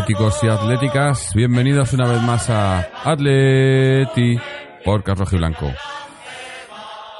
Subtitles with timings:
[0.00, 4.38] atléticos y atléticas, bienvenidos una vez más a Atleti
[4.82, 5.70] por Carlos Blanco.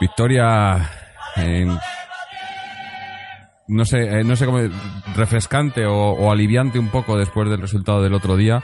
[0.01, 0.91] Victoria
[1.37, 1.77] en
[3.69, 4.61] no sé, eh, no sé cómo
[5.15, 8.63] refrescante o, aliviante un poco después del resultado del otro día.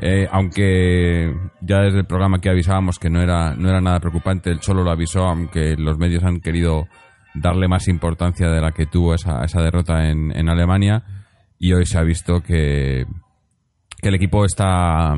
[0.00, 4.50] Eh, aunque ya desde el programa que avisábamos que no era, no era nada preocupante,
[4.50, 6.88] él solo lo avisó, aunque los medios han querido
[7.34, 11.04] darle más importancia de la que tuvo esa, esa derrota en Alemania.
[11.56, 13.06] Y hoy se ha visto que,
[14.04, 15.14] que el equipo está,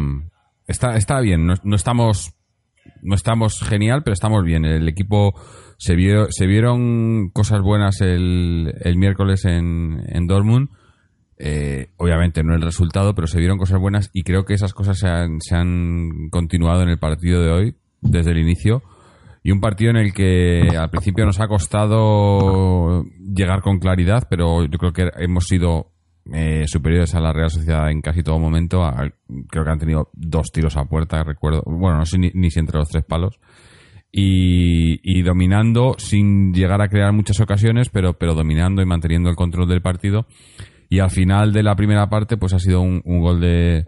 [0.68, 1.44] está, está bien.
[1.44, 2.36] No, no estamos,
[3.02, 4.64] no estamos genial, pero estamos bien.
[4.64, 5.34] El equipo
[5.76, 10.68] se, vio, se vieron cosas buenas el, el miércoles en, en Dortmund.
[11.36, 15.00] Eh, obviamente no el resultado, pero se vieron cosas buenas y creo que esas cosas
[15.00, 18.84] se han, se han continuado en el partido de hoy, desde el inicio.
[19.42, 24.64] Y un partido en el que al principio nos ha costado llegar con claridad, pero
[24.64, 25.90] yo creo que hemos sido
[26.32, 28.82] eh, superiores a la Real Sociedad en casi todo momento.
[29.48, 31.62] Creo que han tenido dos tiros a puerta, recuerdo.
[31.66, 33.38] Bueno, no sé ni, si entre los tres palos.
[34.10, 39.68] Y, dominando sin llegar a crear muchas ocasiones, pero, pero dominando y manteniendo el control
[39.68, 40.26] del partido.
[40.88, 43.86] Y al final de la primera parte, pues ha sido un, gol de,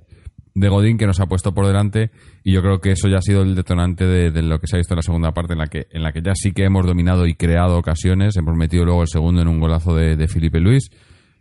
[0.54, 2.10] de Godín que nos ha puesto por delante.
[2.44, 4.76] Y yo creo que eso ya ha sido el detonante de, de lo que se
[4.76, 6.64] ha visto en la segunda parte, en la que, en la que ya sí que
[6.64, 8.36] hemos dominado y creado ocasiones.
[8.36, 10.90] Hemos metido luego el segundo en un golazo de, de Felipe Luis.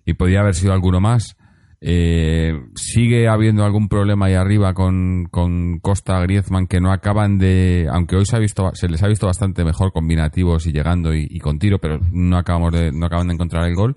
[0.07, 1.37] Y podía haber sido alguno más.
[1.79, 7.87] Eh, sigue habiendo algún problema ahí arriba con, con Costa Griezmann que no acaban de
[7.91, 11.37] aunque hoy se ha visto se les ha visto bastante mejor combinativos y llegando y,
[11.37, 13.95] con tiro pero no acabamos de no acaban de encontrar el gol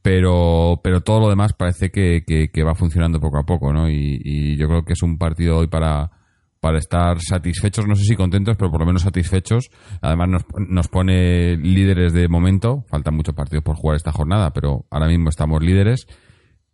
[0.00, 3.90] pero pero todo lo demás parece que, que- que va funcionando poco a poco no
[3.90, 6.10] y yo creo que es un partido hoy para
[6.62, 9.68] para estar satisfechos no sé si contentos pero por lo menos satisfechos.
[10.00, 12.84] Además nos, nos pone líderes de momento.
[12.88, 16.06] Faltan muchos partidos por jugar esta jornada pero ahora mismo estamos líderes.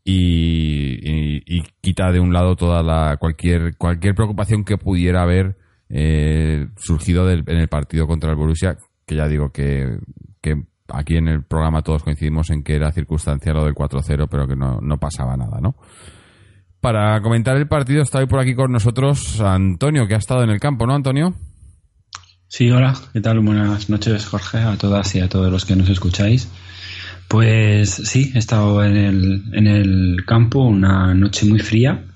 [0.04, 5.56] Y, quita de un lado toda la cualquier cualquier preocupación que pudiera haber
[5.88, 9.98] eh, surgido del- en el partido contra el Borussia que ya digo que,
[10.43, 14.47] que aquí en el programa todos coincidimos en que era circunstancial lo del 4-0 pero
[14.47, 15.77] que no, no pasaba nada ¿no?
[16.81, 20.50] Para comentar el partido está hoy por aquí con nosotros Antonio que ha estado en
[20.50, 21.34] el campo ¿no Antonio?
[22.50, 23.41] Sí, hola, ¿qué tal?
[23.41, 26.50] Buenas noches, Jorge, a todas y a todos los que nos escucháis.
[27.28, 32.06] Pues sí, he estado en el, en el campo una noche muy fría.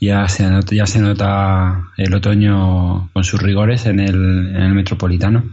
[0.00, 4.14] Ya se, ya se nota el otoño con sus rigores en el,
[4.56, 5.44] en el metropolitano.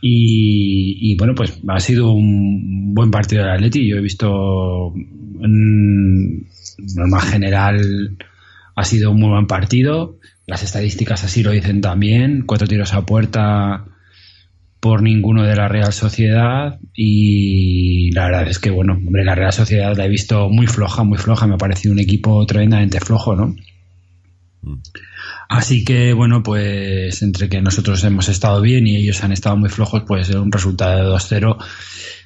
[0.00, 3.88] Y, bueno, pues ha sido un buen partido del Atleti.
[3.88, 4.92] Yo he visto,
[5.42, 6.48] en
[6.94, 8.16] norma general,
[8.74, 10.18] ha sido un muy buen partido.
[10.46, 12.42] Las estadísticas así lo dicen también.
[12.46, 13.84] Cuatro tiros a puerta
[14.80, 16.80] por ninguno de la Real Sociedad.
[16.94, 21.04] Y la verdad es que, bueno, hombre, la Real Sociedad la he visto muy floja,
[21.04, 21.46] muy floja.
[21.46, 23.54] Me ha parecido un equipo tremendamente flojo, ¿no?
[25.48, 29.68] Así que, bueno, pues entre que nosotros hemos estado bien y ellos han estado muy
[29.68, 31.56] flojos, pues un resultado de 2-0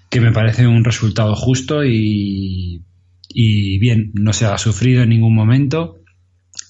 [0.08, 2.82] que me parece un resultado justo y,
[3.28, 5.98] y bien, no se ha sufrido en ningún momento.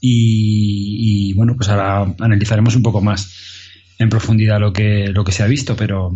[0.00, 5.42] Y, bueno, pues ahora analizaremos un poco más en profundidad lo que, lo que se
[5.42, 6.14] ha visto, pero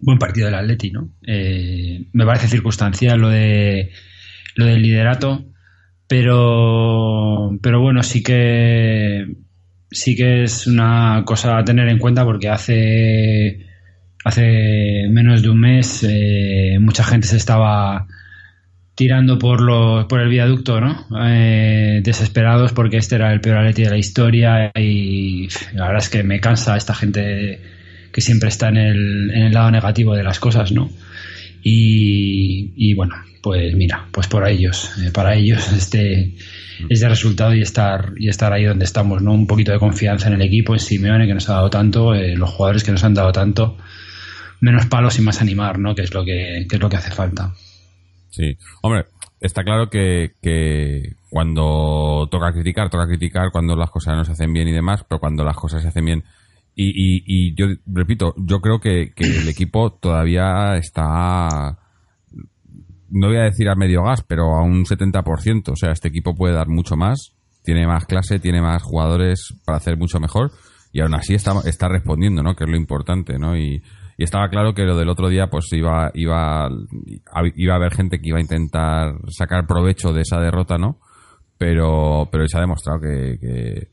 [0.00, 1.10] buen partido del Atleti, ¿no?
[1.26, 3.90] Eh, me parece circunstancial lo de
[4.56, 5.44] lo del liderato,
[6.06, 9.26] pero pero bueno, sí que
[9.90, 13.66] sí que es una cosa a tener en cuenta porque hace
[14.24, 18.06] hace menos de un mes eh, mucha gente se estaba
[18.98, 21.06] tirando por lo, por el viaducto, ¿no?
[21.24, 26.08] Eh, desesperados porque este era el peor Atleti de la historia y la verdad es
[26.08, 27.60] que me cansa esta gente
[28.10, 30.90] que siempre está en el, en el lado negativo de las cosas, ¿no?
[31.62, 36.34] Y, y bueno, pues mira, pues por ellos, eh, para ellos este
[36.88, 39.32] este resultado y estar y estar ahí donde estamos, ¿no?
[39.32, 42.34] Un poquito de confianza en el equipo, en Simeone que nos ha dado tanto, eh,
[42.34, 43.78] los jugadores que nos han dado tanto,
[44.60, 45.94] menos palos y más animar, ¿no?
[45.94, 47.54] Que es lo que, que es lo que hace falta.
[48.30, 49.06] Sí, hombre,
[49.40, 54.52] está claro que, que cuando toca criticar, toca criticar cuando las cosas no se hacen
[54.52, 56.24] bien y demás, pero cuando las cosas se hacen bien.
[56.74, 61.78] Y, y, y yo repito, yo creo que, que el equipo todavía está,
[63.10, 65.72] no voy a decir a medio gas, pero a un 70%.
[65.72, 67.32] O sea, este equipo puede dar mucho más,
[67.64, 70.52] tiene más clase, tiene más jugadores para hacer mucho mejor.
[70.92, 72.54] y aún así está, está respondiendo, ¿no?
[72.54, 73.56] Que es lo importante, ¿no?
[73.56, 73.82] Y,
[74.18, 76.68] y estaba claro que lo del otro día pues iba iba
[77.54, 80.98] iba a haber gente que iba a intentar sacar provecho de esa derrota no
[81.56, 83.86] pero pero se ha demostrado que,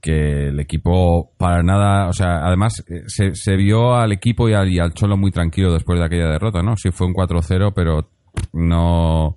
[0.00, 4.54] que, el equipo para nada o sea además eh, se, se vio al equipo y
[4.54, 7.72] al, y al cholo muy tranquilo después de aquella derrota no sí fue un 4-0
[7.74, 8.08] pero
[8.52, 9.36] no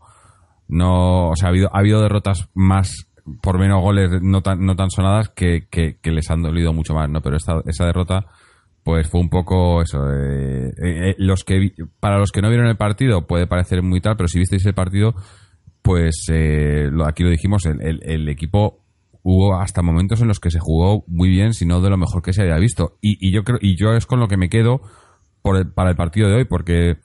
[0.68, 3.08] no o sea ha habido ha habido derrotas más
[3.42, 6.94] por menos goles no tan no tan sonadas que, que, que les han dolido mucho
[6.94, 8.28] más no pero esta, esa derrota
[8.84, 10.10] pues fue un poco eso.
[10.12, 14.02] Eh, eh, eh, los que para los que no vieron el partido puede parecer muy
[14.02, 15.16] tal, pero si visteis el partido,
[15.82, 16.28] pues
[17.06, 18.84] aquí lo dijimos, el, equipo
[19.22, 22.22] hubo hasta momentos en los que se jugó muy bien, si no de lo mejor
[22.22, 22.98] que se había visto.
[23.02, 24.82] Y, yo creo y yo es con lo que me quedo
[25.42, 26.98] para el partido de hoy, porque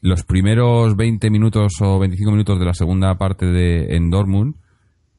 [0.00, 4.56] los primeros 20 minutos o 25 minutos de la segunda parte de en Dortmund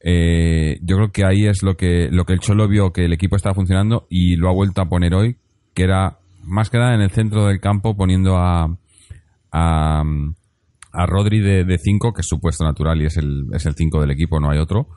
[0.00, 3.36] yo creo que ahí es lo que lo que el Cholo vio que el equipo
[3.36, 5.36] estaba funcionando y lo ha vuelto a poner hoy
[5.78, 8.64] que era más que nada en el centro del campo poniendo a,
[9.52, 10.02] a,
[10.92, 13.74] a Rodri de 5, que es su puesto natural y es el 5 es el
[14.00, 14.88] del equipo, no hay otro,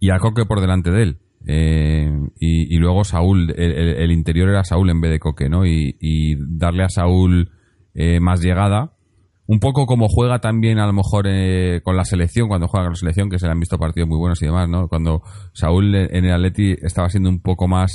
[0.00, 1.18] y a Coque por delante de él.
[1.46, 5.64] Eh, y, luego Saúl, el, interior era Saúl en vez de Coque, ¿no?
[5.64, 7.52] Y, darle a Saúl
[7.94, 8.94] eh, más llegada,
[9.46, 12.94] un poco como juega también a lo mejor eh, con la selección, cuando juega con
[12.94, 14.88] la selección, que se le han visto partidos muy buenos y demás, ¿no?
[14.88, 17.92] Cuando Saúl en el Atleti estaba siendo un poco más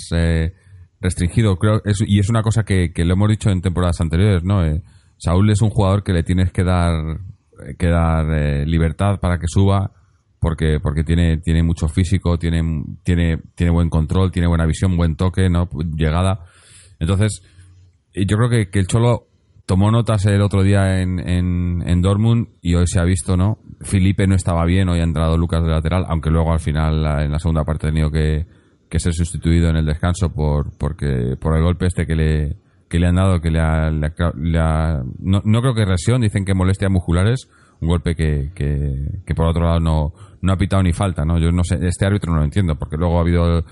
[1.02, 1.58] restringido.
[1.58, 4.66] Creo y es una cosa que, lo hemos dicho en temporadas anteriores, ¿no?
[4.66, 4.82] Eh,
[5.18, 7.20] Saúl es un jugador que le tienes que dar
[7.78, 9.92] que dar eh, libertad para que suba
[10.40, 12.62] porque porque tiene tiene mucho físico, tiene
[13.04, 16.46] tiene tiene buen control, tiene buena visión, buen toque, no llegada.
[17.00, 17.44] Entonces,
[18.14, 19.28] yo creo que, que el Cholo
[19.66, 23.60] tomó notas el otro día en, en, en, Dortmund y hoy se ha visto, ¿no?
[23.82, 27.32] Felipe no estaba bien, hoy ha entrado Lucas de lateral, aunque luego al final en
[27.32, 28.46] la segunda parte ha tenido que,
[28.92, 32.58] que ser sustituido en el descanso por porque por el golpe este que le
[32.90, 36.92] que le han dado que le ha, no, no, creo que lesión dicen que molestias
[36.92, 37.50] musculares
[37.80, 41.54] un golpe que, que, por otro lado no, no ha pitado ni falta no yo
[41.54, 43.64] no sé este árbitro no lo entiendo porque luego ha habido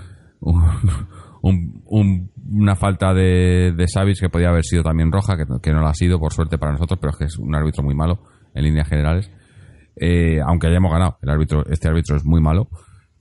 [1.41, 5.87] un, una falta de, de que podía haber sido también roja que, que, no lo
[5.87, 8.21] ha sido por suerte para nosotros pero es que es un árbitro muy malo
[8.53, 9.29] en líneas generales.
[9.95, 12.69] Eh, aunque hayamos ganado el árbitro este árbitro es muy malo.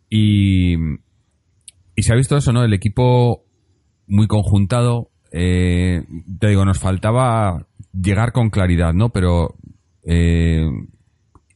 [0.08, 0.76] Y
[1.98, 2.62] y se ha visto eso, ¿no?
[2.62, 3.42] El equipo
[4.06, 5.10] muy conjuntado.
[5.32, 6.04] Eh,
[6.38, 9.08] te digo, nos faltaba llegar con claridad, ¿no?
[9.08, 9.56] Pero
[10.04, 10.64] eh,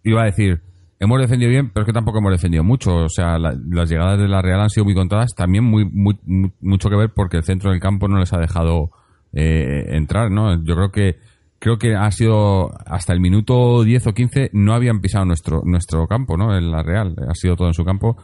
[0.03, 0.61] iba a decir,
[0.99, 3.05] hemos defendido bien, pero es que tampoco hemos defendido mucho.
[3.05, 6.19] O sea, las llegadas de la Real han sido muy contadas, también muy, muy,
[6.61, 8.91] mucho que ver porque el centro del campo no les ha dejado
[9.33, 10.61] eh, entrar, ¿no?
[10.65, 11.19] Yo creo que
[11.61, 16.09] creo que ha sido hasta el minuto 10 o 15 no habían pisado nuestro nuestro
[16.09, 16.59] campo, ¿no?
[16.59, 18.17] En la Real, ha sido todo en su campo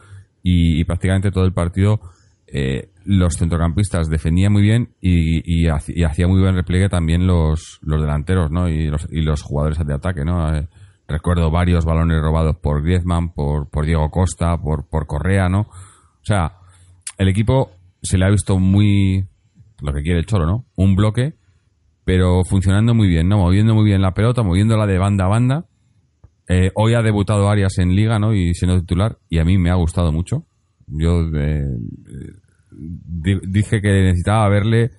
[0.43, 1.99] y, prácticamente todo el partido
[2.47, 8.51] eh, los centrocampistas defendían muy bien y, hacía muy buen repliegue también los, los delanteros
[8.51, 8.67] ¿no?
[8.67, 10.23] y, los, y los jugadores de ataque.
[10.25, 10.55] ¿no?
[10.55, 10.67] Eh,
[11.07, 15.49] recuerdo varios balones robados por Griezmann, por, por Diego Costa, por, por Correa.
[15.49, 15.61] ¿no?
[15.61, 16.53] O sea,
[17.17, 17.71] el equipo
[18.01, 19.25] se le ha visto muy
[19.81, 20.65] lo que quiere el Choro, ¿no?
[20.75, 21.35] Un bloque,
[22.03, 23.37] pero funcionando muy bien, ¿no?
[23.37, 25.68] Moviendo muy bien la pelota, moviéndola de banda a banda
[26.51, 28.33] eh, hoy ha debutado Arias en Liga, ¿no?
[28.33, 30.45] Y siendo titular, y a mí me ha gustado mucho.
[30.87, 31.67] Yo eh,
[32.71, 34.89] dije que necesitaba verle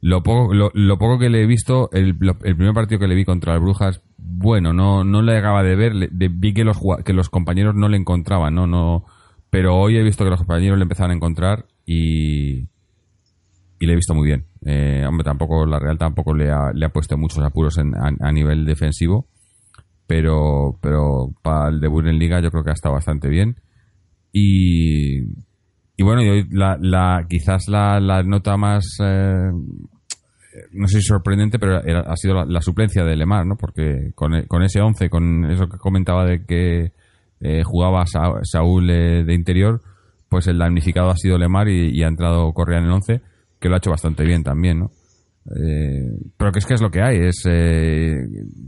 [0.00, 3.54] lo poco, lo, poco que le he visto, el, primer partido que le vi contra
[3.54, 7.74] el Brujas, bueno, no, no le acaba de ver, vi que los, que los compañeros
[7.74, 8.68] no le encontraban, ¿no?
[8.68, 9.04] no
[9.50, 12.68] Pero hoy he visto que los compañeros le empezaron a encontrar y,
[13.80, 14.46] y le he visto muy bien.
[14.64, 18.64] Eh, hombre, tampoco, la Real tampoco le ha, le ha puesto muchos apuros a nivel
[18.64, 19.26] defensivo
[20.10, 23.54] pero, pero para el debut en liga yo creo que ha estado bastante bien.
[24.32, 29.52] Y, y bueno, la, la, quizás la, la nota más, eh,
[30.72, 33.54] no sé si sorprendente, pero ha sido la, suplencia de Lemar, ¿no?
[33.56, 36.90] Porque con, con ese 11, con eso que comentaba de que
[37.40, 38.02] eh, jugaba
[38.42, 39.80] Saúl eh, de interior,
[40.28, 43.20] pues el damnificado ha sido Lemar y, y ha entrado Correa en el 11,
[43.60, 44.90] que lo ha hecho bastante bien también, ¿no?
[45.44, 48.14] Pero que es que es lo que hay, es eh,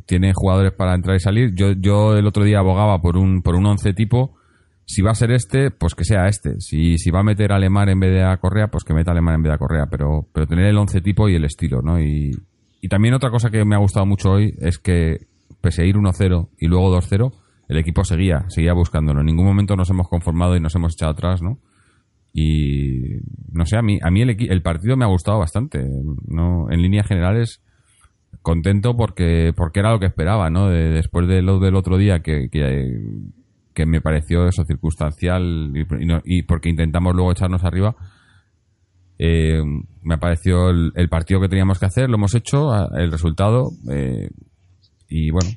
[0.06, 1.54] tiene jugadores para entrar y salir.
[1.54, 4.36] Yo, yo el otro día abogaba por un por un once tipo.
[4.84, 6.60] Si va a ser este, pues que sea este.
[6.60, 9.10] Si, si va a meter a Alemán en vez de a Correa, pues que meta
[9.10, 9.86] a Alemán en vez de a Correa.
[9.90, 12.00] Pero, pero tener el once tipo y el estilo, ¿no?
[12.00, 12.32] Y,
[12.80, 15.28] y también otra cosa que me ha gustado mucho hoy es que,
[15.60, 17.32] pese a ir 1-0 y luego 2-0,
[17.68, 19.20] el equipo seguía, seguía buscándolo.
[19.20, 21.58] En ningún momento nos hemos conformado y nos hemos echado atrás, ¿no?
[22.32, 23.18] Y
[23.52, 25.84] no sé, a mí, a mí el, partido me ha gustado bastante.
[26.26, 26.70] ¿no?
[26.70, 27.62] En líneas generales,
[28.40, 30.68] contento porque, porque era lo que esperaba, ¿no?
[30.68, 35.72] después de lo del otro día que, que, me pareció eso circunstancial
[36.24, 37.94] y, porque intentamos luego echarnos arriba.
[39.18, 39.62] Eh,
[40.02, 44.28] me pareció el, el, partido que teníamos que hacer, lo hemos hecho, el resultado, eh,
[45.08, 45.50] y bueno,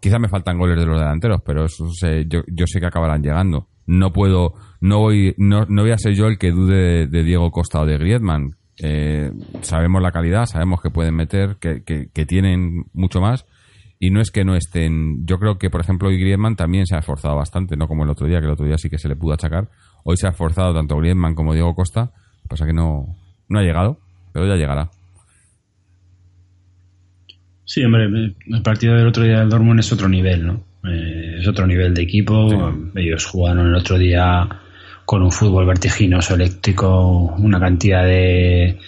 [0.00, 1.88] quizá me faltan goles de los delanteros, pero eso
[2.26, 3.66] yo, yo, sé que acabarán llegando.
[3.88, 4.52] No puedo,
[4.82, 7.86] no voy, no, no voy a ser yo el que dude de, Diego Costa o
[7.86, 8.54] de Griezmann.
[8.80, 13.46] Eh, sabemos la calidad, sabemos que pueden meter, que, que, que, tienen mucho más.
[13.98, 15.26] Y no es que no estén.
[15.26, 18.10] Yo creo que, por ejemplo, hoy Griezmann también se ha esforzado bastante, no como el
[18.10, 19.70] otro día, que el otro día sí que se le pudo achacar.
[20.04, 22.12] Hoy se ha esforzado tanto Griezmann como Diego Costa.
[22.46, 23.16] Pasa que no,
[23.48, 23.98] no ha llegado,
[24.34, 24.90] pero ya llegará.
[27.64, 30.67] Sí, hombre, el partido del otro día del Dortmund es otro nivel, ¿no?
[30.84, 32.74] Eh, es otro nivel de equipo.
[32.94, 34.48] Ellos jugaron el otro día
[35.04, 38.78] con un fútbol vertiginoso, eléctrico, una cantidad de,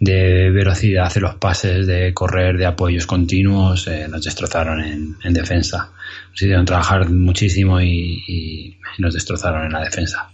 [0.00, 5.90] de velocidad en los pases, de correr, de apoyos continuos, eh, nos destrozaron en, defensa.
[6.30, 10.30] Nos hicieron trabajar muchísimo y, nos destrozaron en la defensa.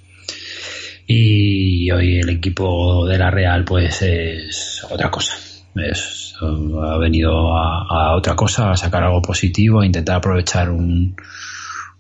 [1.07, 5.35] Y hoy el equipo de la Real pues es otra cosa.
[5.77, 11.17] Es, ha venido a, otra cosa, a sacar algo positivo, a intentar aprovechar un,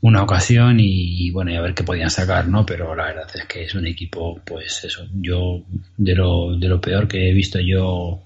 [0.00, 2.66] una ocasión y, bueno, y a ver qué podían sacar, ¿no?
[2.66, 5.62] Pero la verdad es que es un equipo, pues eso, yo
[5.96, 8.20] de lo, de lo peor que he visto yo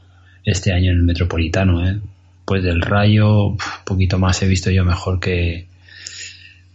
[0.44, 1.98] este año en el Metropolitano, ¿eh?
[2.44, 5.66] Pues del Rayo, poquito más he visto yo mejor que,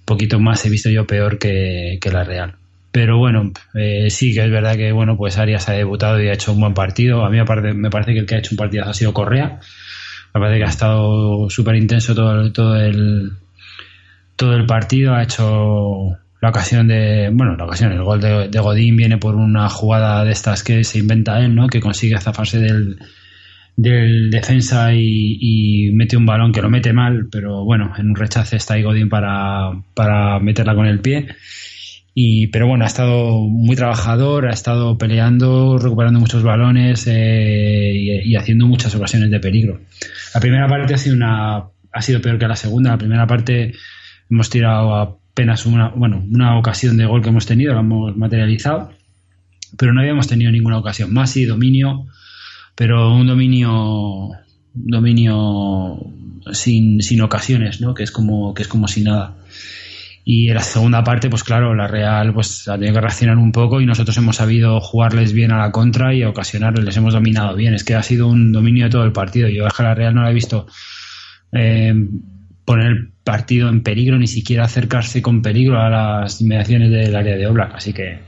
[0.05, 2.55] poquito más he visto yo peor que, que la Real.
[2.93, 6.33] Pero bueno, eh, sí que es verdad que bueno, pues Arias ha debutado y ha
[6.33, 7.25] hecho un buen partido.
[7.25, 9.15] A mí me parece, me parece que el que ha hecho un partido ha sido
[9.15, 9.59] Correa.
[10.35, 13.31] Me parece que ha estado súper intenso todo, todo, el,
[14.35, 15.15] todo el partido.
[15.15, 17.31] Ha hecho la ocasión de.
[17.33, 20.99] Bueno, la ocasión, el gol de, Godín viene por una jugada de estas que se
[20.99, 21.67] inventa él, ¿no?
[21.69, 22.99] Que consigue zafarse del,
[23.75, 28.57] del defensa y, mete un balón que lo mete mal, pero bueno, en un rechace
[28.57, 31.27] está ahí Godín para, para meterla con el pie.
[32.15, 38.35] Y, pero bueno, ha estado muy trabajador, ha estado peleando, recuperando muchos balones eh, y,
[38.35, 39.81] haciendo muchas ocasiones de peligro.
[40.33, 42.91] La primera parte ha sido, una, ha sido peor que la segunda.
[42.91, 43.73] La primera parte
[44.29, 48.91] hemos tirado apenas una, bueno, una ocasión de gol que hemos tenido, la hemos materializado,
[49.77, 52.05] pero no habíamos tenido ninguna ocasión más y dominio,
[52.75, 54.29] pero un dominio,
[54.75, 55.99] dominio
[56.51, 57.95] sin, sin ocasiones, ¿no?
[57.95, 59.35] que, es como, que es como si nada.
[60.25, 63.51] Y en la segunda parte, pues claro, la Real pues ha tenido que reaccionar un
[63.51, 67.55] poco y nosotros hemos sabido jugarles bien a la contra y ocasionarles, les hemos dominado
[67.55, 67.73] bien.
[67.73, 69.49] Es que ha sido un dominio de todo el partido.
[69.49, 70.65] Yo a la Real no la he visto
[71.51, 71.93] eh,
[72.63, 77.35] poner el partido en peligro, ni siquiera acercarse con peligro a las inmediaciones del área
[77.35, 78.19] de obra Así que,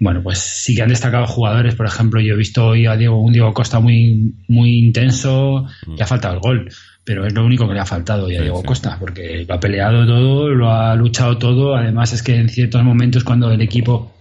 [0.00, 1.74] bueno, pues sí que han destacado jugadores.
[1.74, 5.66] Por ejemplo, yo he visto hoy a Diego, un Diego Costa muy, muy intenso,
[5.98, 6.68] y ha faltado el gol
[7.04, 9.60] pero es lo único que le ha faltado ya a Diego Costa, porque lo ha
[9.60, 11.76] peleado todo, lo ha luchado todo.
[11.76, 14.14] Además, es que en ciertos momentos, cuando el equipo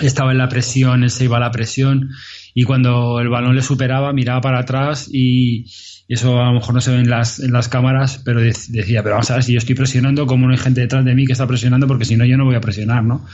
[0.00, 2.10] estaba en la presión, él se iba a la presión,
[2.52, 5.66] y cuando el balón le superaba, miraba para atrás y,
[6.10, 9.14] eso a lo mejor no se ve en las, en las cámaras, pero decía, pero
[9.14, 11.32] vamos a ver si yo estoy presionando, como no hay gente detrás de mí que
[11.32, 13.24] está presionando, porque si no yo no voy a presionar, ¿no?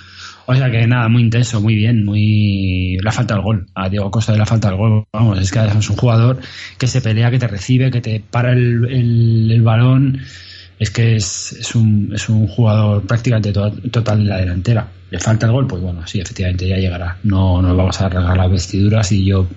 [0.46, 2.98] O sea que nada, muy intenso, muy bien, muy...
[3.02, 3.66] Le falta el gol.
[3.74, 5.04] A Diego Costa le falta el gol.
[5.12, 6.38] Vamos, es que es un jugador
[6.78, 10.20] que se pelea, que te recibe, que te para el, balón.
[10.78, 14.86] Es que es, es, un, es un jugador prácticamente total en la delantera.
[15.10, 15.66] ¿Le falta el gol?
[15.66, 17.18] Pues bueno, sí, efectivamente ya llegará.
[17.24, 19.48] No nos vamos a arreglar las vestiduras y yo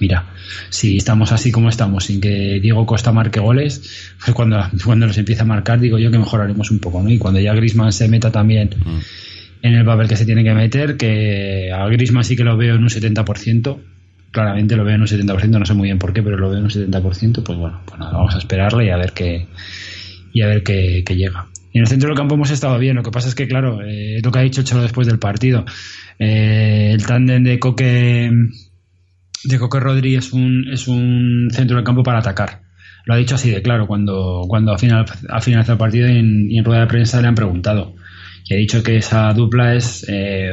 [0.00, 0.24] mira,
[0.70, 5.16] si estamos así como estamos, sin que Diego Costa marque goles, pues cuando, cuando nos
[5.16, 7.10] empieza a marcar, digo yo que mejoraremos un poco, ¿no?
[7.10, 9.31] Y cuando ya Grisman se meta también mm
[9.62, 12.74] en el papel que se tiene que meter, que a Grisman sí que lo veo
[12.74, 13.78] en un 70%,
[14.32, 16.58] claramente lo veo en un 70%, no sé muy bien por qué, pero lo veo
[16.58, 19.46] en un 70%, pues bueno, pues nada, vamos a esperarle y a ver qué,
[20.32, 21.46] y a ver qué, llega.
[21.72, 23.80] Y en el centro del campo hemos estado bien, lo que pasa es que, claro,
[23.82, 25.64] eh, lo que ha dicho Cholo después del partido,
[26.18, 28.30] eh, el tándem de Coque,
[29.44, 32.62] de Coque Rodri es un, es un centro del campo para atacar.
[33.04, 36.56] Lo ha dicho así de claro cuando, cuando al final, al finalizado el partido y
[36.56, 37.96] en rueda de prensa le han preguntado
[38.44, 40.50] y ha dicho que esa dupla es eh,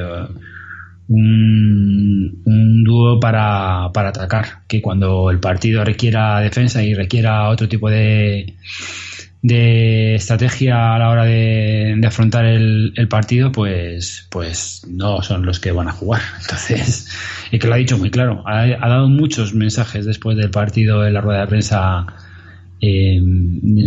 [1.07, 8.55] un, dúo para, atacar, que cuando el partido requiera defensa y requiera otro tipo de,
[9.41, 15.71] de estrategia a la hora de, afrontar el, partido, pues, pues no son los que
[15.71, 16.21] van a jugar.
[16.41, 17.09] Entonces,
[17.51, 21.13] y que lo ha dicho muy claro, ha dado muchos mensajes después del partido en
[21.13, 22.05] la rueda de prensa
[22.81, 23.19] eh,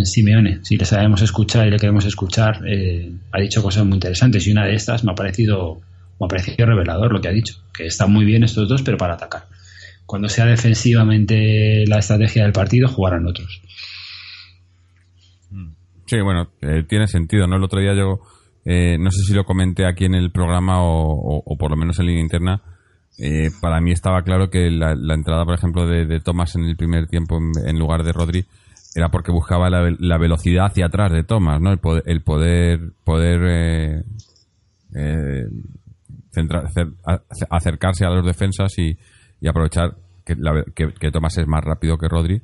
[0.05, 4.47] Simeone, si le sabemos escuchar y le queremos escuchar, eh, ha dicho cosas muy interesantes
[4.47, 5.81] y una de estas me ha parecido,
[6.21, 8.97] me ha parecido revelador lo que ha dicho, que están muy bien estos dos, pero
[8.97, 9.45] para atacar.
[10.05, 13.63] Cuando sea defensivamente la estrategia del partido, jugarán otros.
[16.07, 17.57] Sí, bueno, eh, tiene sentido, ¿no?
[17.57, 18.21] El otro día yo,
[18.67, 22.07] eh, no sé si lo comenté aquí en el programa o, por lo menos en
[22.07, 22.63] línea interna,
[23.19, 26.77] eh, para mí estaba claro que la, entrada, por ejemplo, de, de, Thomas en el
[26.77, 28.45] primer tiempo en, lugar de Rodri
[28.95, 31.73] era porque buscaba la, velocidad hacia atrás de Thomas, ¿no?
[31.73, 34.03] El poder, el poder, poder eh,
[34.95, 35.47] eh,
[37.51, 38.97] acercarse a los defensas y,
[39.49, 40.37] aprovechar que,
[40.75, 42.41] que, Thomas es más rápido que Rodri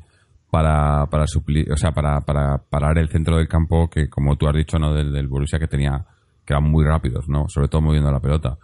[0.51, 4.49] para, para suplir, o sea, para, para parar el centro del campo que, como tú
[4.49, 4.95] has dicho, ¿no?
[4.95, 6.05] Del, del Borussia que tenía,
[6.45, 7.45] que eran muy rápidos, ¿no?
[7.49, 8.57] Sobre todo moviendo la pelota.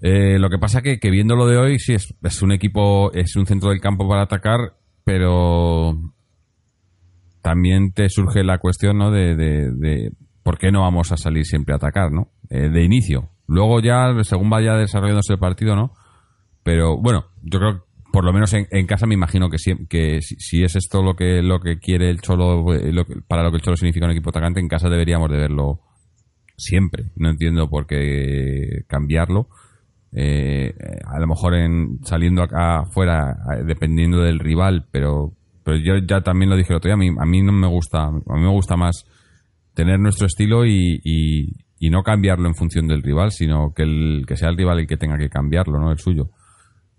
[0.00, 3.12] Eh, lo que pasa que, que viendo lo de hoy, sí, es, es un equipo,
[3.12, 5.98] es un centro del campo para atacar, pero
[7.42, 9.10] también te surge la cuestión, ¿no?
[9.10, 12.28] De, de, por qué no vamos a salir siempre a atacar, ¿no?
[12.48, 13.30] Eh, de inicio.
[13.46, 15.92] Luego ya, según vaya desarrollándose el partido, ¿no?
[16.62, 20.20] Pero bueno, yo creo que por lo menos en, casa me imagino que, si, que
[20.20, 22.92] si, es esto lo que lo que quiere el Cholo, eh,
[23.28, 25.80] para lo que el Cholo significa un equipo atacante, en casa deberíamos de verlo
[26.56, 27.04] siempre.
[27.14, 29.48] No entiendo por qué cambiarlo
[30.12, 30.74] eh,
[31.06, 35.34] a lo mejor en saliendo acá afuera dependiendo del rival pero
[35.70, 37.68] pero yo ya también lo dije el otro día a mí, a mí no me
[37.68, 39.04] gusta a mí me gusta más
[39.74, 44.36] tener nuestro estilo y, y, no cambiarlo en función del rival sino que el que
[44.36, 46.30] sea el rival el que tenga que cambiarlo no el suyo.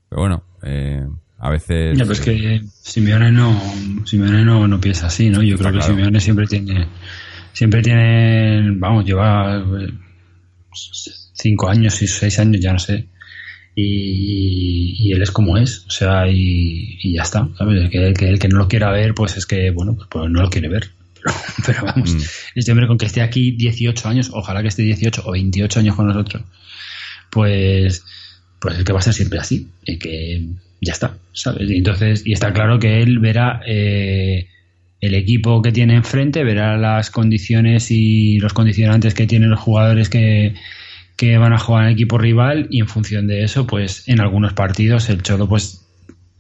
[0.10, 1.06] Pero bueno eh,
[1.38, 3.60] a veces ya, pues que Simeone no
[4.06, 6.88] Simeone no, no piensa así no yo creo que Simeone siempre tiene
[7.54, 9.64] siempre tiene vamos lleva
[11.42, 13.08] cinco años y seis años, ya no sé.
[13.76, 17.82] Y, él es como es, o sea, y, ya está, ¿sabes?
[17.82, 20.42] El que, el que no lo quiera ver, pues es que, bueno, pues, pues no
[20.42, 20.90] lo quiere ver.
[21.66, 22.20] Pero, vamos, mm.
[22.56, 25.96] este hombre con que esté aquí 18 años, ojalá que esté 18 o 28 años
[25.96, 26.44] con nosotros,
[27.30, 28.04] pues,
[28.60, 30.46] pues es que va a ser siempre así, y que
[30.82, 31.70] ya está, ¿sabes?
[31.70, 34.48] Y entonces, y está claro que él verá eh,
[35.00, 40.10] el equipo que tiene enfrente, verá las condiciones y los condicionantes que tienen los jugadores
[40.10, 40.56] que,
[41.22, 44.54] que van a jugar en equipo rival y en función de eso, pues en algunos
[44.54, 45.86] partidos el Cholo pues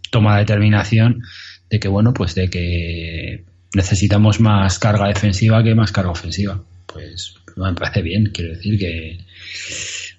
[0.10, 1.22] toma la determinación
[1.70, 6.63] de que bueno, pues de que necesitamos más carga defensiva que más carga ofensiva.
[6.88, 9.20] Pues me parece bien, quiero decir que,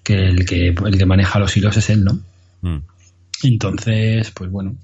[0.05, 2.20] que el que el que maneja los hilos es él, ¿no?
[2.61, 2.85] Mm.
[3.42, 4.77] Entonces, pues bueno,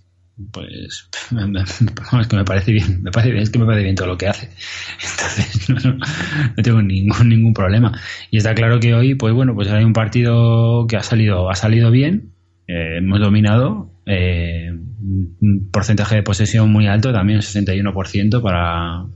[0.53, 1.09] pues
[2.21, 4.19] es que me parece bien, me parece bien, es que me parece bien todo lo
[4.19, 4.51] que hace.
[5.11, 7.99] Entonces no, tengo ningún ningún problema.
[8.31, 11.55] Y está claro que hoy, pues bueno, pues hay un partido que ha salido, ha
[11.55, 12.33] salido bien,
[12.67, 19.07] eh, hemos dominado, eh, un porcentaje de posesión muy alto, también 61% para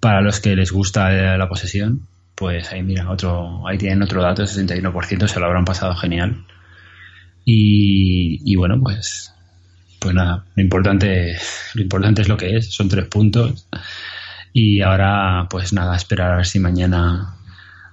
[0.00, 4.44] para los que les gusta la posesión, pues ahí mira, otro, ahí tienen otro dato,
[4.44, 6.44] 61%, se lo habrán pasado genial.
[7.50, 9.32] Y, bueno, pues,
[9.98, 11.34] pues nada, lo importante,
[11.72, 13.66] lo importante es lo que es, son tres puntos.
[14.52, 17.36] Y ahora, pues nada, esperar a ver si mañana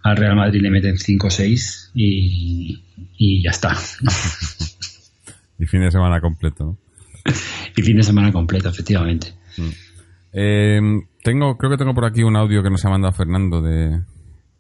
[0.04, 2.84] al Real Madrid le meten 5 o 6 y,
[3.18, 3.78] y ya está.
[5.60, 6.78] y fin de semana completo, ¿no?
[7.78, 9.34] y fin de semana completo, efectivamente.
[9.56, 9.70] Mm.
[10.34, 10.82] Eh,
[11.24, 14.02] tengo, creo que tengo por aquí un audio que nos ha mandado Fernando de,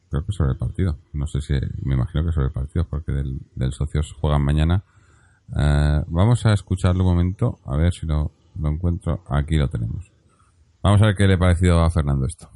[0.09, 0.97] creo que sobre el partido.
[1.13, 4.83] No sé si, me imagino que sobre el partido, porque del, del Socios juegan mañana.
[5.57, 9.23] Eh, vamos a escucharlo un momento, a ver si lo, lo encuentro.
[9.29, 10.11] Aquí lo tenemos.
[10.81, 12.49] Vamos a ver qué le ha parecido a Fernando esto.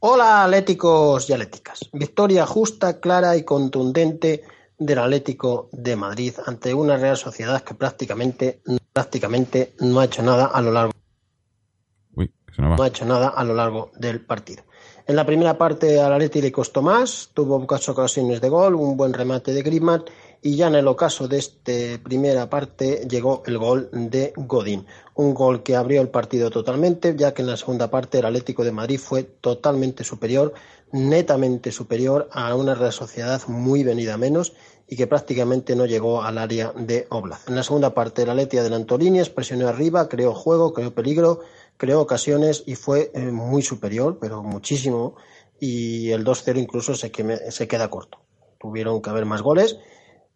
[0.00, 1.88] Hola, atléticos y atléticas.
[1.92, 4.42] Victoria justa, clara y contundente
[4.76, 10.46] del Atlético de Madrid ante una Real Sociedad que prácticamente, prácticamente no ha hecho nada
[10.46, 10.92] a lo largo.
[12.58, 14.64] no ha hecho nada a lo largo del partido.
[15.04, 18.96] En la primera parte al Atleti le costó más, tuvo muchas ocasiones de gol, un
[18.96, 20.04] buen remate de Griezmann
[20.40, 21.72] y ya en el ocaso de esta
[22.04, 24.86] primera parte llegó el gol de Godín.
[25.14, 28.62] Un gol que abrió el partido totalmente, ya que en la segunda parte el Atlético
[28.62, 30.54] de Madrid fue totalmente superior,
[30.92, 34.52] netamente superior a una Real Sociedad muy venida menos
[34.86, 37.48] y que prácticamente no llegó al área de Oblast.
[37.48, 41.40] En la segunda parte el Atleti adelantó líneas, presionó arriba, creó juego, creó peligro,
[41.76, 45.16] creó ocasiones y fue eh, muy superior, pero muchísimo,
[45.58, 47.12] y el 2-0 incluso se,
[47.50, 48.18] se queda corto.
[48.58, 49.76] Tuvieron que haber más goles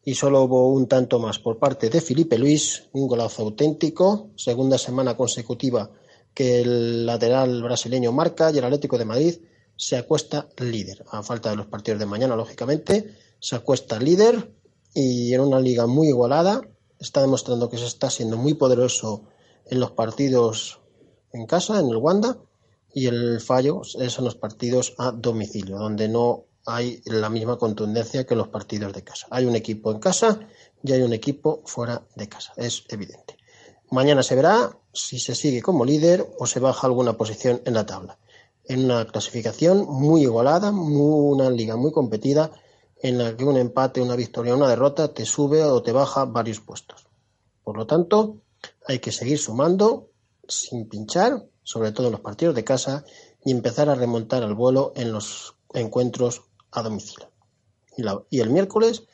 [0.04, 4.78] y solo hubo un tanto más por parte de Felipe Luis, un golazo auténtico, segunda
[4.78, 5.90] semana consecutiva
[6.32, 9.34] que el lateral brasileño marca y el Atlético de Madrid
[9.74, 14.52] se acuesta líder, a falta de los partidos de mañana, lógicamente, se acuesta líder
[14.94, 16.60] y en una liga muy igualada,
[17.00, 19.24] está demostrando que se está siendo muy poderoso
[19.66, 20.80] en los partidos
[21.36, 22.38] en casa, en el Wanda,
[22.92, 28.24] y el fallo es en los partidos a domicilio, donde no hay la misma contundencia
[28.24, 29.26] que los partidos de casa.
[29.30, 30.40] Hay un equipo en casa
[30.82, 33.36] y hay un equipo fuera de casa, es evidente.
[33.90, 37.86] Mañana se verá si se sigue como líder o se baja alguna posición en la
[37.86, 38.18] tabla.
[38.64, 42.50] En una clasificación muy igualada, una liga muy competida
[43.00, 46.60] en la que un empate, una victoria, una derrota te sube o te baja varios
[46.60, 47.06] puestos.
[47.62, 48.38] Por lo tanto,
[48.86, 50.08] hay que seguir sumando
[50.48, 53.04] sin pinchar, sobre todo en los partidos de casa,
[53.44, 57.30] y empezar a remontar al vuelo en los encuentros a domicilio.
[58.30, 59.04] Y, el miércoles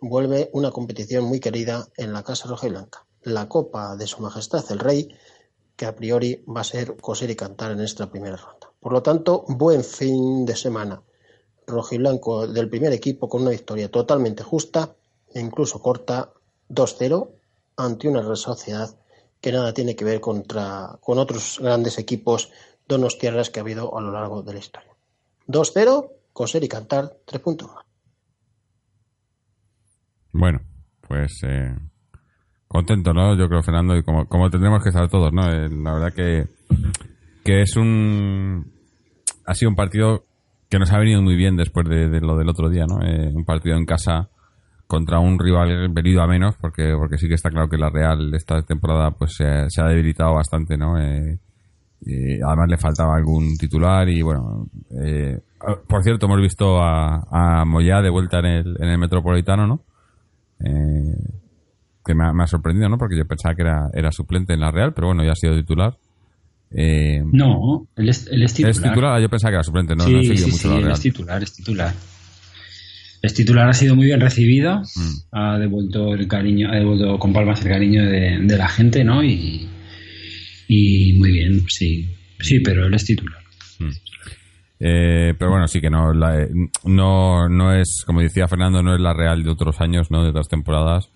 [0.00, 4.22] vuelve una competición muy querida en la Casa Roja y Blanca, la Copa de Su
[4.22, 5.08] Majestad el Rey,
[5.76, 8.70] que a priori va a ser coser y cantar en esta primera ronda.
[8.78, 11.02] Por lo tanto, buen fin de semana
[11.66, 14.94] rojiblanco del primer equipo con una victoria totalmente justa
[15.32, 16.32] e incluso corta
[16.68, 17.30] 2-0
[17.76, 18.94] ante una Real Sociedad
[19.40, 22.50] que nada tiene que ver contra, con otros grandes equipos
[23.18, 24.90] tierras que ha habido a lo largo de la historia.
[25.46, 27.84] 2-0, coser y cantar, tres puntos más.
[30.32, 30.60] Bueno,
[31.06, 31.74] pues eh,
[32.68, 33.36] contento, ¿no?
[33.36, 35.52] Yo creo, Fernando, y como, como tendremos que estar todos, ¿no?
[35.52, 36.48] Eh, la verdad que,
[37.44, 38.72] que es un...
[39.46, 40.24] Ha sido un partido
[40.68, 43.04] que nos ha venido muy bien después de, lo del otro día, ¿no?
[43.04, 44.30] Eh, un partido en casa
[44.90, 48.34] contra un rival venido a menos, porque porque sí que está claro que la Real
[48.34, 50.98] esta temporada pues se, ha debilitado bastante, ¿no?
[50.98, 51.38] Eh,
[52.44, 54.66] además le faltaba algún titular y bueno,
[55.00, 55.38] eh,
[55.86, 59.84] por cierto hemos visto a, a Moyá de vuelta en el, en el Metropolitano, ¿no?
[62.04, 62.98] que me ha, me ha, sorprendido, ¿no?
[62.98, 65.56] Porque yo pensaba que era, era suplente en la Real, pero bueno, ya ha sido
[65.56, 65.96] titular.
[66.72, 68.70] Eh, no, él es, titular.
[68.70, 69.22] ¿Es titular?
[69.22, 71.94] Yo pensaba que era suplente, no, he seguido mucho la es titular, es titular.
[73.22, 75.14] Es titular, ha sido muy bien recibido, mm.
[75.32, 79.22] ha devuelto el cariño, ha devuelto con palmas el cariño de, la gente, ¿no?
[79.22, 79.68] Y,
[80.68, 83.42] y, muy bien, sí, sí, pero él es titular.
[83.78, 83.90] Mm.
[84.82, 89.12] Eh, pero bueno, sí que no, no, no es, como decía Fernando, no es la
[89.12, 90.22] Real de otros años, ¿no?
[90.22, 91.10] De otras temporadas.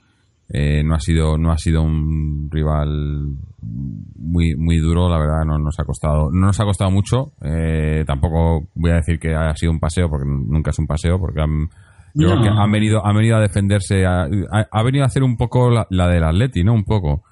[0.50, 5.58] Eh, no ha sido no ha sido un rival muy muy duro la verdad no
[5.58, 9.56] nos ha costado no nos ha costado mucho eh, tampoco voy a decir que haya
[9.56, 11.70] sido un paseo porque nunca es un paseo porque han,
[12.14, 15.70] yo creo que han venido han venido a defenderse ha, venido a hacer un poco
[15.70, 17.22] la, del Atleti no un poco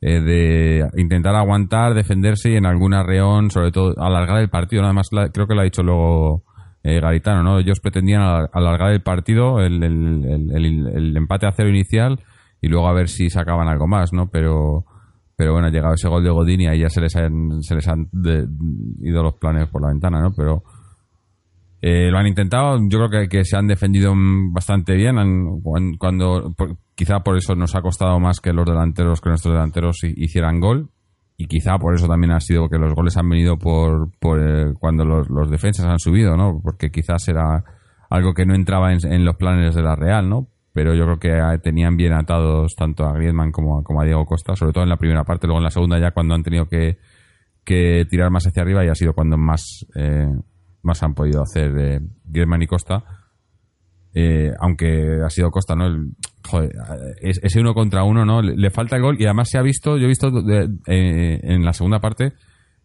[0.00, 4.94] eh, de intentar aguantar defenderse y en alguna reón sobre todo alargar el partido nada
[4.94, 6.44] más creo que lo ha dicho luego
[6.82, 8.22] Garitano no ellos pretendían
[8.52, 12.18] alargar el partido el, el, el, el empate a cero inicial
[12.60, 14.28] y luego a ver si sacaban algo más, ¿no?
[14.28, 14.84] Pero,
[15.36, 17.74] pero bueno, ha llegado ese gol de Godín y ahí ya se les han, se
[17.74, 18.08] les han
[19.00, 20.32] ido los planes por la ventana, ¿no?
[20.32, 20.62] Pero
[21.82, 24.12] eh, lo han intentado, yo creo que, se han defendido
[24.52, 25.16] bastante bien,
[25.98, 26.54] cuando
[26.94, 30.90] quizá por eso nos ha costado más que los delanteros, que nuestros delanteros hicieran gol
[31.38, 34.74] y quizá por eso también ha sido que los goles han venido por, por eh,
[34.78, 36.60] cuando los, los, defensas han subido, ¿no?
[36.62, 37.64] Porque quizás era
[38.10, 40.48] algo que no entraba en, los planes de la Real, ¿no?
[40.72, 44.54] pero yo creo que tenían bien atados tanto a Griezmann como, como a Diego Costa,
[44.54, 46.98] sobre todo en la primera parte, luego en la segunda ya cuando han tenido que,
[47.64, 50.32] que tirar más hacia arriba y ha sido cuando más, eh,
[50.82, 53.04] más han podido hacer eh, Griezmann y Costa.
[54.12, 55.86] Eh, aunque ha sido Costa, ¿no?
[55.86, 56.12] El,
[56.44, 56.72] joder,
[57.20, 58.42] ese uno contra uno, ¿no?
[58.42, 60.32] Le, falta el gol y además se ha visto, yo he visto
[60.86, 62.32] en la segunda parte,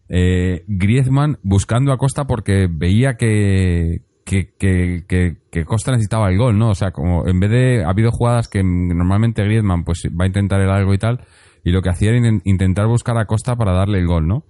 [0.08, 5.04] Griezmann buscando a Costa porque veía que, que,
[5.50, 6.70] que, Costa necesitaba el gol, ¿no?
[6.70, 7.84] O sea, como en vez de.
[7.84, 11.20] Ha habido jugadas que normalmente Griezmann pues va a intentar el algo y tal,
[11.64, 14.44] y lo que hacía era intentar buscar a Costa para darle el gol, ¿no?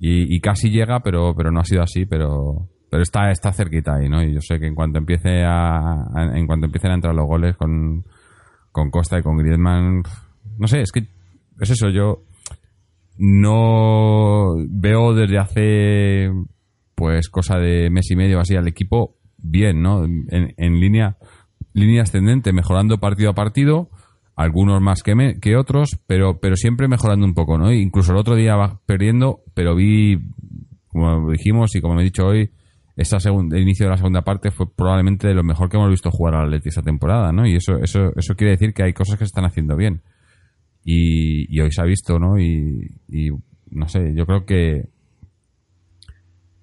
[0.00, 4.08] Y, casi llega, pero, pero no ha sido así, pero, pero está, está cerquita ahí,
[4.08, 4.22] ¿no?
[4.22, 7.56] Y yo sé que en cuanto empiece a, en cuanto empiecen a entrar los goles
[7.56, 8.04] con,
[8.72, 10.02] con Costa y con Griezmann,
[10.58, 11.06] no sé, es que
[11.60, 12.22] es eso, yo
[13.18, 16.30] no veo desde hace
[16.94, 20.04] pues cosa de mes y medio así al equipo bien, ¿no?
[20.04, 21.16] En, línea,
[21.72, 23.90] línea ascendente, mejorando partido a partido,
[24.34, 27.72] algunos más que, que otros, pero, pero siempre mejorando un poco, ¿no?
[27.72, 30.18] Incluso el otro día va perdiendo, pero vi,
[30.88, 32.50] como dijimos y como he dicho hoy,
[32.98, 35.90] esta segunda, el inicio de la segunda parte fue probablemente de lo mejor que hemos
[35.90, 37.46] visto jugar al Atleti esta temporada, ¿no?
[37.46, 40.02] Y eso, eso, eso quiere decir que hay cosas que se están haciendo bien.
[40.84, 42.38] Y, hoy se ha visto, ¿no?
[42.38, 43.30] Y, y
[43.70, 44.88] no sé, yo creo que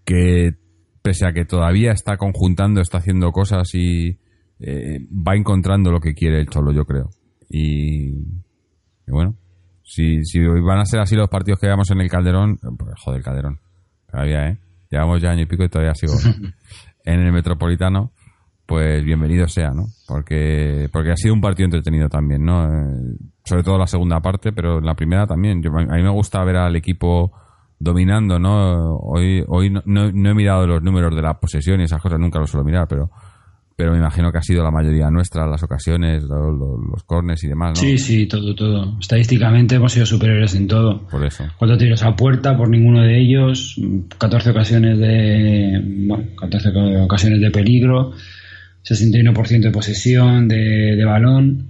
[0.05, 0.53] que
[1.01, 4.19] pese a que todavía está conjuntando, está haciendo cosas y
[4.59, 7.09] eh, va encontrando lo que quiere el Cholo, yo creo.
[7.49, 8.11] Y,
[9.07, 9.35] bueno,
[9.83, 13.21] si, si van a ser así los partidos que veamos en el Calderón, pues, joder,
[13.21, 13.59] Calderón,
[14.09, 14.57] todavía, ¿eh?
[14.95, 16.13] Llevamos ya año y pico y todavía sigo
[17.03, 18.13] en el Metropolitano,
[18.65, 19.87] pues bienvenido sea, ¿no?
[20.07, 22.63] Porque, porque ha sido un partido entretenido también, ¿no?
[22.63, 25.61] Eh, sobre todo la segunda parte, pero la primera también.
[25.61, 27.33] Yo, a mí me gusta ver al equipo
[27.77, 28.95] dominando, ¿no?
[28.99, 32.39] Hoy, hoy no, no, he mirado los números de la posesión y esas cosas, nunca
[32.39, 33.11] los suelo mirar, pero
[33.75, 37.47] pero me imagino que ha sido la mayoría nuestra, las ocasiones, los, los, cornes y
[37.47, 37.75] demás, ¿no?
[37.75, 38.97] Sí, sí, todo, todo.
[38.99, 41.05] Estadísticamente hemos sido superiores en todo.
[41.07, 41.45] Por eso.
[41.57, 43.79] Cuatro tiros a puerta por ninguno de ellos,
[44.17, 46.69] 14 ocasiones de, bueno, 14
[47.03, 48.13] ocasiones de peligro,
[48.83, 51.67] 61% de posesión de, balón.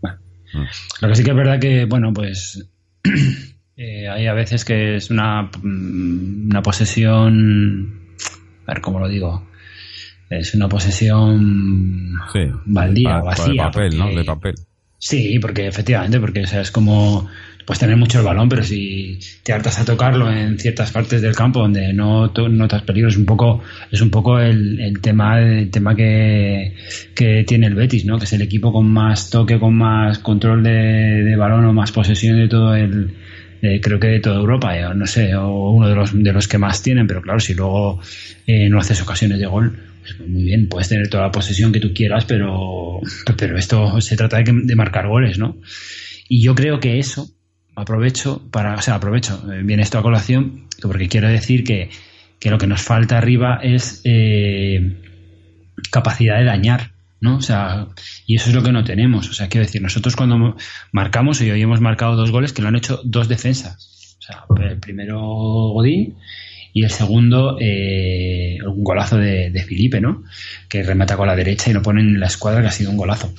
[0.00, 0.18] Bueno,
[0.54, 1.02] mm.
[1.02, 2.70] lo que sí que es verdad que, bueno, pues
[3.76, 8.14] eh, hay a veces que es una, mm, una posesión,
[8.64, 9.48] a ver cómo lo digo,
[10.38, 13.52] es una posesión sí, baldía, vacía.
[13.52, 14.08] De papel, ¿no?
[14.14, 14.54] De papel.
[14.98, 17.28] Sí, porque efectivamente, porque o sea, es como
[17.64, 21.34] puedes tener mucho el balón, pero si te hartas a tocarlo en ciertas partes del
[21.34, 25.70] campo donde no notas peligro, es un poco, es un poco el, el tema, el
[25.70, 26.74] tema que,
[27.14, 28.18] que, tiene el Betis, ¿no?
[28.18, 31.92] Que es el equipo con más toque, con más control de, de balón o más
[31.92, 33.14] posesión de todo el,
[33.62, 36.58] creo que de toda Europa, eh, no sé, o uno de los, de los que
[36.58, 38.00] más tienen, pero claro, si luego
[38.46, 41.78] eh, no haces ocasiones de gol, pues muy bien, puedes tener toda la posesión que
[41.78, 43.00] tú quieras, pero,
[43.36, 45.58] pero esto se trata de, de marcar goles, ¿no?
[46.28, 47.28] Y yo creo que eso,
[47.76, 51.90] aprovecho para, o sea, aprovecho, eh, viene esto a colación, porque quiero decir que,
[52.40, 54.96] que lo que nos falta arriba es eh,
[55.90, 57.36] capacidad de dañar, ¿no?
[57.36, 57.86] O sea,
[58.26, 59.30] y eso es lo que no tenemos.
[59.30, 60.56] O sea, quiero decir, nosotros cuando
[60.90, 64.18] marcamos, y hoy hemos marcado dos goles que lo han hecho dos defensas.
[64.18, 66.16] O sea, el primero Godín
[66.72, 70.24] y el segundo eh, un golazo de, de, Felipe, ¿no?
[70.68, 72.96] Que remata con la derecha y lo pone en la escuadra que ha sido un
[72.96, 73.32] golazo.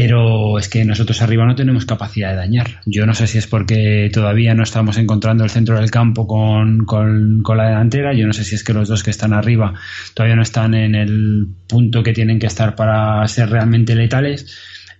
[0.00, 2.82] Pero es que nosotros arriba no tenemos capacidad de dañar.
[2.86, 6.84] Yo no sé si es porque todavía no estamos encontrando el centro del campo con,
[6.84, 8.14] con, con, la delantera.
[8.14, 9.74] Yo no sé si es que los dos que están arriba
[10.14, 14.46] todavía no están en el punto que tienen que estar para ser realmente letales.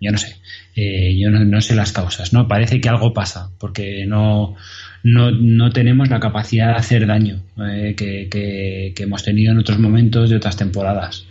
[0.00, 0.34] Yo no sé.
[0.74, 2.32] Eh, yo no, sé las causas.
[2.32, 2.48] ¿no?
[2.48, 4.56] Parece que algo pasa porque no,
[5.04, 9.58] no, no tenemos la capacidad de hacer daño eh, que, que, que hemos tenido en
[9.58, 11.24] otros momentos de otras temporadas.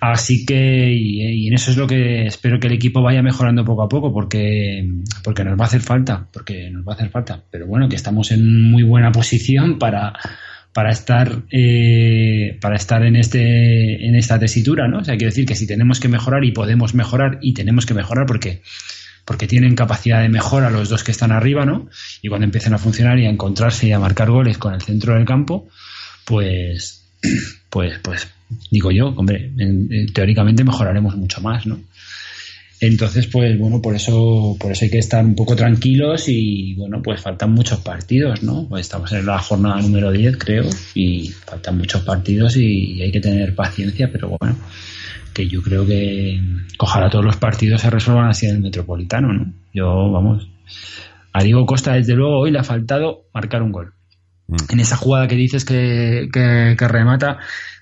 [0.00, 3.82] Así que, y, en eso es lo que espero que el equipo vaya mejorando poco
[3.82, 4.88] a poco, porque,
[5.22, 7.44] porque nos va a hacer falta, porque nos va a hacer falta.
[7.50, 10.14] Pero bueno, que estamos en muy buena posición para,
[10.72, 14.98] para estar eh, para estar en este en esta tesitura, ¿no?
[14.98, 17.94] O sea, quiero decir que si tenemos que mejorar y podemos mejorar y tenemos que
[17.94, 18.62] mejorar porque
[19.24, 21.88] porque tienen capacidad de mejora los dos que están arriba, ¿no?
[22.22, 25.14] Y cuando empiecen a funcionar y a encontrarse y a marcar goles con el centro
[25.14, 25.68] del campo,
[26.24, 27.04] pues
[27.68, 28.28] pues pues
[28.70, 29.52] digo yo, hombre,
[30.12, 31.80] teóricamente mejoraremos mucho más, ¿no?
[32.80, 37.02] Entonces, pues bueno, por eso, por eso hay que estar un poco tranquilos y bueno,
[37.02, 38.66] pues faltan muchos partidos, ¿no?
[38.70, 43.20] Pues estamos en la jornada número 10, creo, y faltan muchos partidos y hay que
[43.20, 44.56] tener paciencia, pero bueno,
[45.34, 46.40] que yo creo que
[46.78, 49.52] ojalá todos los partidos se resuelvan así en el Metropolitano, ¿no?
[49.74, 50.48] Yo, vamos,
[51.34, 53.92] a Diego Costa, desde luego, hoy le ha faltado marcar un gol.
[54.68, 57.38] En esa jugada que dices que, que remata,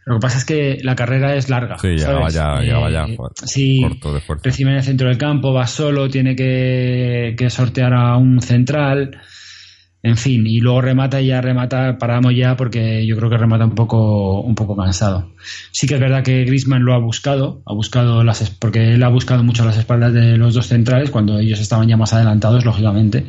[0.08, 1.76] lo que pasa es que la carrera es larga.
[1.76, 5.52] Sí, ya vaya, ya vaya eh, sí, corto de Recibe en el centro del campo,
[5.52, 9.20] va solo, tiene que, sortear a un central.
[10.02, 13.66] En fin, y luego remata y ya remata, paramos ya porque yo creo que remata
[13.66, 15.34] un poco, un poco cansado.
[15.72, 19.08] Sí que es verdad que Grisman lo ha buscado, ha buscado las, porque él ha
[19.08, 23.26] buscado mucho las espaldas de los dos centrales cuando ellos estaban ya más adelantados, lógicamente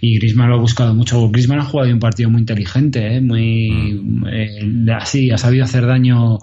[0.00, 1.28] y Griezmann lo ha buscado mucho.
[1.30, 3.20] Griezmann ha jugado un partido muy inteligente, ¿eh?
[3.20, 4.26] muy mm.
[4.28, 6.38] eh, así, ha sabido hacer daño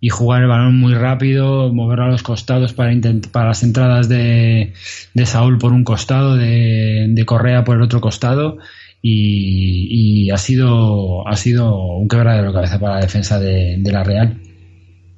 [0.00, 2.92] y jugar el balón muy rápido, mover a los costados para,
[3.30, 4.72] para las entradas de,
[5.14, 8.58] de, Saúl por un costado, de, de Correa por el otro costado.
[9.00, 13.92] Y, y, ha sido ha sido un quebradero de cabeza para la defensa de, de
[13.92, 14.40] la Real.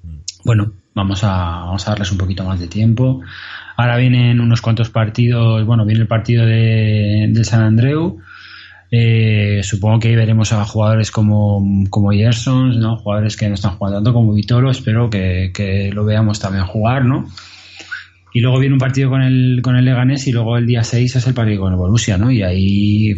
[0.03, 0.19] Mm.
[0.45, 1.29] Bueno, vamos a,
[1.65, 3.21] vamos a darles un poquito más de tiempo.
[3.77, 8.19] Ahora vienen unos cuantos partidos, bueno, viene el partido de, San Andreu.
[8.91, 12.97] Eh, supongo que ahí veremos a jugadores como, como Gerson, ¿no?
[12.97, 17.27] jugadores que no están jugando tanto como Vitolo, espero que, lo veamos también jugar, ¿no?
[18.33, 21.17] Y luego viene un partido con el, con el Leganés y luego el día 6
[21.17, 22.31] es el partido con el Borussia, ¿no?
[22.31, 23.15] Y ahí,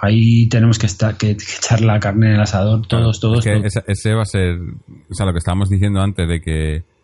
[0.00, 3.44] ahí tenemos que, estar, que, echar la carne en el asador, todos, todos.
[3.46, 6.95] Ese, va a ser, o sea, lo que estábamos diciendo antes de que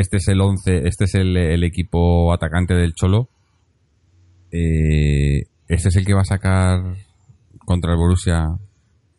[0.00, 3.28] este es el 11, este es el, equipo atacante del Cholo.
[4.50, 6.96] Eh, este es el que va a sacar
[7.64, 8.46] contra el Borussia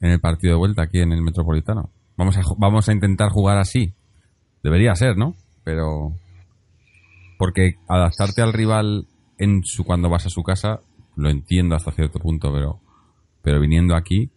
[0.01, 1.91] en el partido de vuelta aquí en el Metropolitano.
[2.17, 3.93] Vamos a, vamos a intentar jugar así.
[4.63, 5.35] Debería ser, ¿no?
[5.63, 6.13] Pero
[7.37, 10.81] porque adaptarte al rival en su cuando vas a su casa
[11.15, 12.79] lo entiendo hasta cierto punto, pero
[13.43, 14.29] pero viniendo aquí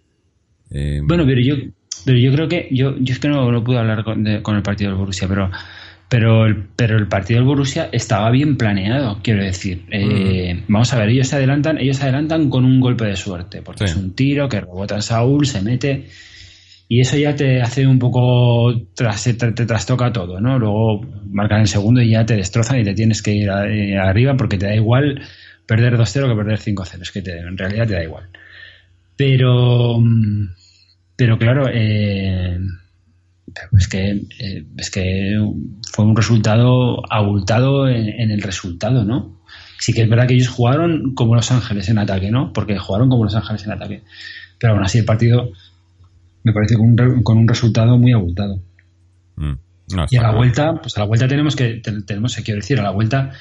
[0.71, 1.55] eh, bueno, pero yo
[2.07, 4.63] pero yo creo que yo yo es que no, no pude hablar con, con el
[4.63, 5.51] partido del Borussia, pero
[6.15, 9.85] pero el, pero el partido del Borussia estaba bien planeado, quiero decir.
[9.91, 10.73] Eh, mm.
[10.73, 13.87] Vamos a ver, ellos se adelantan, ellos se adelantan con un golpe de suerte, porque
[13.87, 16.07] es un tiro que rebota en Saúl, se mete
[16.87, 20.57] y eso ya te hace un poco, tras, te, trastoca todo, ¿no?
[20.57, 21.01] Luego
[21.33, 24.57] marcan el segundo y ya te destrozan y te tienes que ir eh, arriba porque
[24.57, 25.21] te da igual
[25.67, 28.29] perder 2-0 que perder 5-0, es que en realidad te da igual.
[29.17, 30.47] Pero, mm,
[31.17, 32.57] pero claro, eh,
[33.55, 35.39] pero es que, eh, es que
[35.93, 39.41] fue un resultado abultado en, el resultado, ¿no?
[39.79, 42.53] Sí que es verdad que ellos jugaron como Los Ángeles en ataque, ¿no?
[42.53, 44.03] Porque jugaron como Los Ángeles en ataque.
[44.59, 45.53] Pero aún así el partido
[46.43, 48.61] me parece con un, con un resultado muy abultado.
[49.37, 49.55] Mm.
[50.11, 52.91] y a la vuelta, pues a la vuelta tenemos que, tenemos quiero decir, a la
[52.91, 53.33] vuelta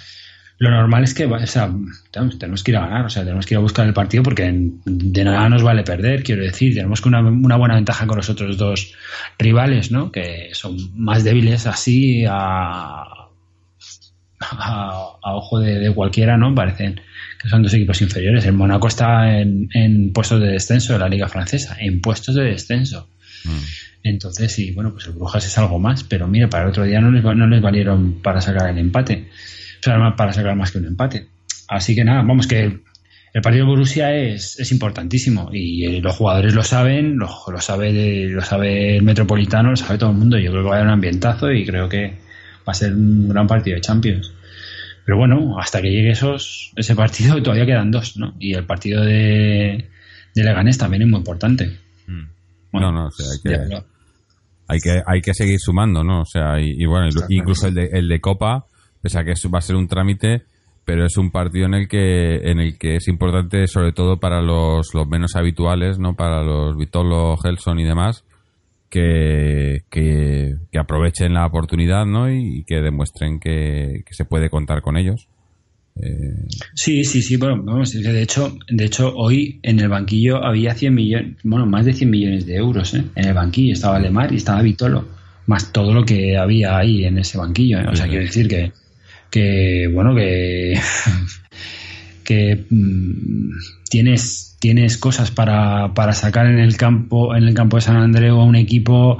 [0.59, 1.69] lo normal es que, o sea,
[2.11, 4.51] tenemos, que ir a ganar, o sea, tenemos que ir a buscar el partido porque
[4.85, 8.29] de nada nos vale perder, quiero decir, tenemos que una, una buena ventaja con los
[8.29, 8.93] otros dos
[9.37, 10.11] rivales, ¿no?
[10.11, 13.03] Que son más débiles así a,
[14.39, 16.53] a, ojo de, cualquiera, ¿no?
[16.53, 17.01] Parecen
[17.41, 18.45] que son dos equipos inferiores.
[18.45, 22.43] El Mónaco está en, en, puestos de descenso de la Liga Francesa, en puestos de
[22.43, 23.09] descenso.
[23.43, 23.59] Mm.
[24.03, 27.01] Entonces, sí, bueno, pues el Brujas es algo más, pero mire, para el otro día
[27.01, 29.27] no les, no les valieron para sacar el empate
[30.15, 31.27] para sacar más que un empate.
[31.67, 32.81] Así que nada, vamos que
[33.33, 37.59] el partido de Borussia es, es importantísimo y eh, los jugadores lo saben, lo, lo,
[37.59, 40.37] sabe lo sabe el Metropolitano, lo sabe todo el mundo.
[40.37, 42.13] Yo creo que va a haber un ambientazo y creo que
[42.67, 44.31] va a ser un gran partido de Champions.
[45.05, 48.35] Pero bueno, hasta que llegue esos, ese partido todavía quedan dos, ¿no?
[48.39, 49.89] Y el partido de,
[50.35, 51.77] de Leganés también es muy importante.
[52.05, 52.23] Mm.
[52.73, 53.83] no, no, o sea, hay que,
[54.67, 56.21] hay que, hay que seguir sumando, ¿no?
[56.21, 58.67] O sea, y, bueno, incluso el de, el de Copa
[59.03, 60.43] pese a que va a ser un trámite,
[60.85, 64.41] pero es un partido en el que en el que es importante sobre todo para
[64.41, 66.15] los, los menos habituales, ¿no?
[66.15, 68.23] Para los Vitolo, Helson y demás,
[68.89, 72.31] que, que, aprovechen la oportunidad, ¿no?
[72.31, 75.27] Y, que demuestren que, se puede contar con ellos.
[75.95, 80.73] Eh, sí, sí, sí, bueno, vamos, de hecho, de hecho hoy en el banquillo había
[80.73, 83.03] 100 millones, bueno, más de 100 millones de euros, ¿eh?
[83.15, 85.07] En el banquillo estaba Lemar y estaba Vitolo,
[85.45, 87.85] más todo lo que había ahí en ese banquillo, ¿eh?
[87.91, 88.71] o sea, quiero decir que
[89.33, 90.79] que bueno que
[92.23, 93.49] que mm,
[93.89, 98.39] tienes tienes cosas para, para sacar en el campo en el campo de San Andreu
[98.39, 99.17] a un equipo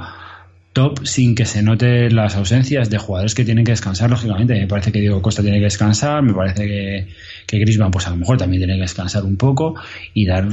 [0.74, 4.54] top sin que se note las ausencias de jugadores que tienen que descansar, lógicamente.
[4.54, 7.08] Me parece que Diego Costa tiene que descansar, me parece que,
[7.46, 9.76] que Grisman, pues a lo mejor también tiene que descansar un poco
[10.12, 10.46] y dar,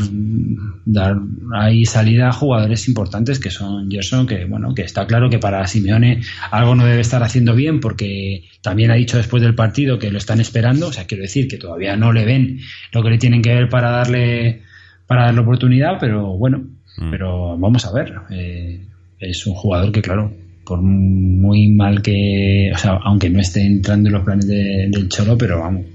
[0.85, 1.17] dar
[1.55, 5.65] ahí salida a jugadores importantes que son Gerson, que bueno, que está claro que para
[5.67, 10.11] Simeone algo no debe estar haciendo bien porque también ha dicho después del partido que
[10.11, 12.59] lo están esperando, o sea, quiero decir que todavía no le ven
[12.93, 14.61] lo que le tienen que ver para darle
[15.07, 16.59] para darle oportunidad, pero bueno,
[16.97, 17.09] mm.
[17.09, 18.13] pero vamos a ver.
[18.29, 18.85] Eh,
[19.21, 20.33] es un jugador que, claro,
[20.65, 25.37] por muy mal que, o sea, aunque no esté entrando en los planes del Cholo,
[25.37, 25.85] pero vamos,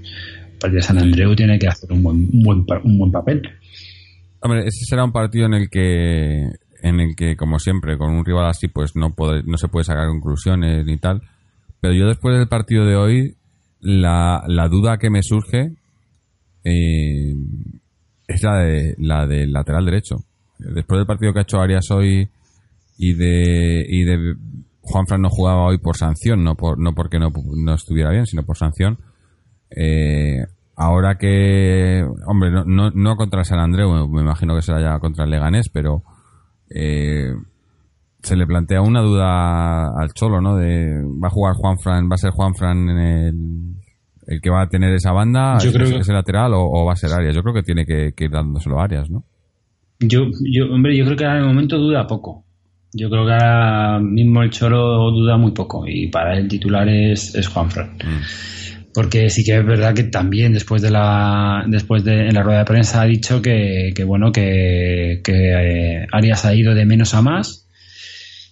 [0.59, 3.41] partido de San Andreu tiene que hacer un buen, un buen, un buen papel.
[4.39, 6.49] Hombre, ese será un partido en el que,
[6.81, 9.13] en el que, como siempre, con un rival así, pues no,
[9.45, 11.21] no se puede sacar conclusiones ni tal.
[11.81, 13.35] Pero yo después del partido de hoy,
[13.79, 15.73] la, la duda que me surge
[16.63, 17.35] eh,
[18.27, 20.17] es la, de, la del lateral derecho.
[20.59, 22.27] Después del partido que ha hecho Arias hoy
[22.97, 24.35] y de, y de
[24.81, 28.43] Juanfran no jugaba hoy por sanción, no, por, no porque no, no estuviera bien, sino
[28.43, 28.97] por sanción.
[29.69, 34.99] Eh, ahora que, hombre, no, no, no, contra San Andreu, me imagino que será ya
[34.99, 36.03] contra el Leganés, pero
[36.69, 37.33] eh,
[38.21, 40.55] se le plantea una duda al Cholo, ¿no?
[40.57, 43.35] De, ¿va a jugar Juanfran, va a ser Juanfran en el,
[44.27, 45.97] el que va a tener esa banda, yo creo que...
[45.97, 47.35] ese lateral o, va a ser Arias?
[47.35, 49.23] Yo creo que tiene que, ir dándoselo a Arias, ¿no?
[49.99, 52.46] Yo, yo, hombre, yo creo que ahora en el momento duda poco.
[52.97, 57.35] Yo creo que ahora mismo el Cholo duda muy poco y para el titular es,
[57.35, 57.91] es Juanfran.
[57.91, 58.21] Mm.
[58.91, 62.59] Porque sí que es verdad que también después de la después de en la rueda
[62.59, 67.21] de prensa ha dicho que, bueno que, que eh, Arias ha ido de menos a
[67.21, 67.67] más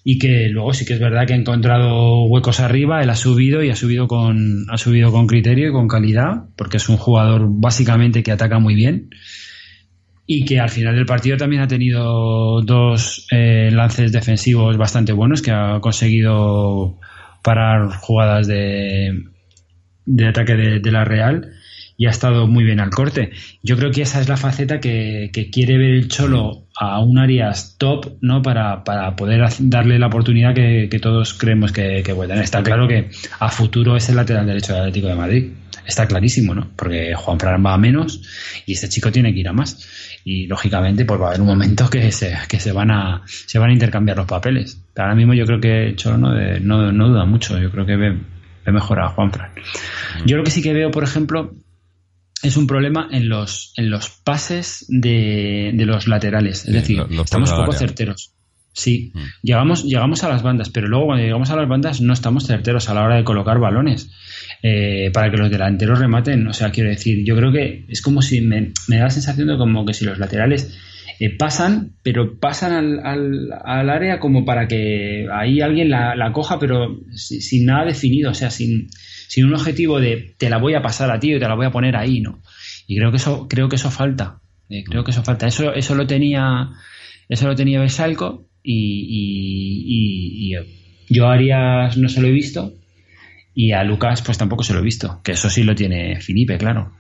[0.04, 3.64] y que luego sí que es verdad que ha encontrado huecos arriba, él ha subido
[3.64, 7.48] y ha subido con ha subido con criterio y con calidad, porque es un jugador
[7.50, 9.10] básicamente que ataca muy bien
[10.28, 15.42] y que al final del partido también ha tenido dos eh, lances defensivos bastante buenos
[15.42, 17.00] que ha conseguido
[17.44, 19.24] parar jugadas de,
[20.06, 21.52] de ataque de, la Real
[21.98, 23.32] y ha estado muy bien al corte.
[23.62, 27.76] Yo creo que esa es la faceta que, quiere ver el Cholo a un Arias
[27.78, 28.42] top, ¿no?
[28.42, 32.16] Para, para poder darle la oportunidad que, todos creemos que, que.
[32.42, 33.10] Está claro que
[33.40, 35.52] a futuro es el lateral derecho del Atlético de Madrid.
[35.86, 36.72] Está clarísimo, ¿no?
[36.76, 38.22] Porque Juan Fran va a menos
[38.66, 41.48] y este chico tiene que ir a más y lógicamente pues va a haber un
[41.48, 44.82] momento que se, que se van a se van a intercambiar los papeles.
[44.94, 47.96] Pero ahora mismo yo creo que Cholo no, no, no duda mucho, yo creo que
[47.96, 48.18] ve,
[48.66, 49.52] ve mejor a Juanfran.
[49.52, 50.26] Mm.
[50.26, 51.56] Yo lo que sí que veo, por ejemplo,
[52.42, 57.52] es un problema en los en los pases de, de los laterales, es decir, estamos
[57.52, 58.35] poco certeros.
[58.76, 59.20] Sí, mm.
[59.42, 62.90] llegamos, llegamos a las bandas, pero luego cuando llegamos a las bandas no estamos certeros
[62.90, 64.12] a la hora de colocar balones.
[64.68, 66.48] Eh, para que los delanteros rematen.
[66.48, 69.58] O sea, quiero decir, yo creo que es como si me, da la sensación de
[69.58, 70.76] como que si los laterales
[71.20, 76.32] eh, pasan, pero pasan al, al, al, área como para que ahí alguien la, la
[76.32, 78.90] coja, pero sin, sin, nada definido, o sea, sin,
[79.28, 81.68] sin un objetivo de te la voy a pasar a ti o te la voy
[81.68, 82.42] a poner ahí, ¿no?
[82.88, 84.42] Y creo que eso, creo que eso falta.
[84.70, 85.46] Eh, creo que eso falta.
[85.46, 86.72] Eso, eso lo tenía,
[87.30, 92.32] eso lo tenía Besalco y, y, y, y yo a Arias no se lo he
[92.32, 92.74] visto
[93.56, 95.22] y a Lucas pues tampoco se lo he visto.
[95.24, 96.92] Que eso sí lo tiene Felipe, claro.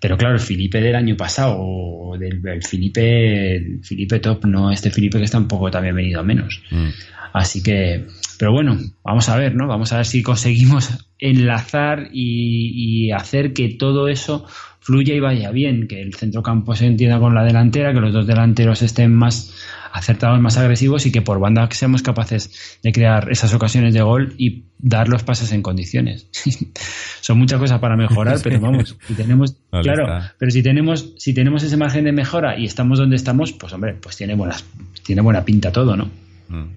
[0.00, 4.90] Pero claro, el Felipe del año pasado, del el Felipe, el Felipe top, no este
[4.90, 6.62] Felipe que está un poco también venido a menos.
[6.70, 6.88] Mm.
[7.32, 8.06] Así que,
[8.38, 9.68] pero bueno, vamos a ver, ¿no?
[9.68, 14.46] Vamos a ver si conseguimos enlazar y, y hacer que todo eso
[14.80, 18.26] fluya y vaya bien, que el centrocampo se entienda con la delantera, que los dos
[18.26, 19.54] delanteros estén más
[19.92, 24.34] acertados, más agresivos y que por banda seamos capaces de crear esas ocasiones de gol
[24.38, 26.28] y dar los pases en condiciones.
[27.20, 30.06] Son muchas cosas para mejorar, pero vamos, si tenemos, claro,
[30.38, 33.94] pero si tenemos, si tenemos ese margen de mejora y estamos donde estamos, pues hombre,
[33.94, 34.64] pues tiene buenas,
[35.04, 36.10] tiene buena pinta todo, ¿no?
[36.48, 36.68] Mm.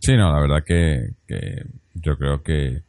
[0.00, 1.64] Sí, no, la verdad que, que
[1.94, 2.82] yo creo que,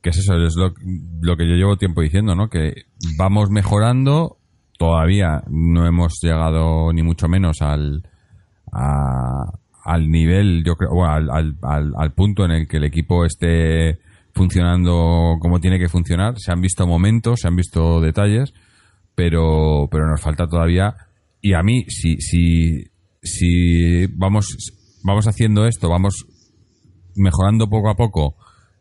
[0.00, 0.74] que es eso, es lo,
[1.20, 2.48] lo, que yo llevo tiempo diciendo, ¿no?
[2.48, 2.84] Que
[3.18, 4.38] vamos mejorando,
[4.78, 8.02] todavía no hemos llegado ni mucho menos al,
[8.74, 9.44] a,
[9.84, 13.98] al nivel, yo creo, bueno, al, al, al, punto en el que el equipo esté
[14.34, 16.34] funcionando como tiene que funcionar.
[16.38, 18.52] Se han visto momentos, se han visto detalles,
[19.14, 20.94] pero, pero nos falta todavía.
[21.40, 22.84] Y a mí, si, si,
[23.22, 24.56] si vamos,
[25.02, 26.26] vamos haciendo esto, vamos
[27.16, 28.36] mejorando poco a poco,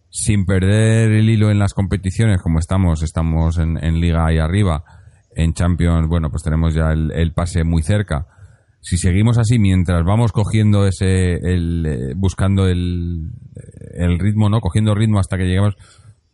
[0.10, 4.84] sin perder el hilo en las competiciones, como estamos, estamos en, Liga ahí arriba,
[5.36, 8.28] en Champions, bueno, pues tenemos ya el, pase muy cerca.
[8.84, 13.32] Si seguimos así, mientras vamos cogiendo ese, el, eh, buscando el,
[13.94, 14.60] el ritmo, ¿no?
[14.60, 15.76] Cogiendo ritmo hasta que lleguemos,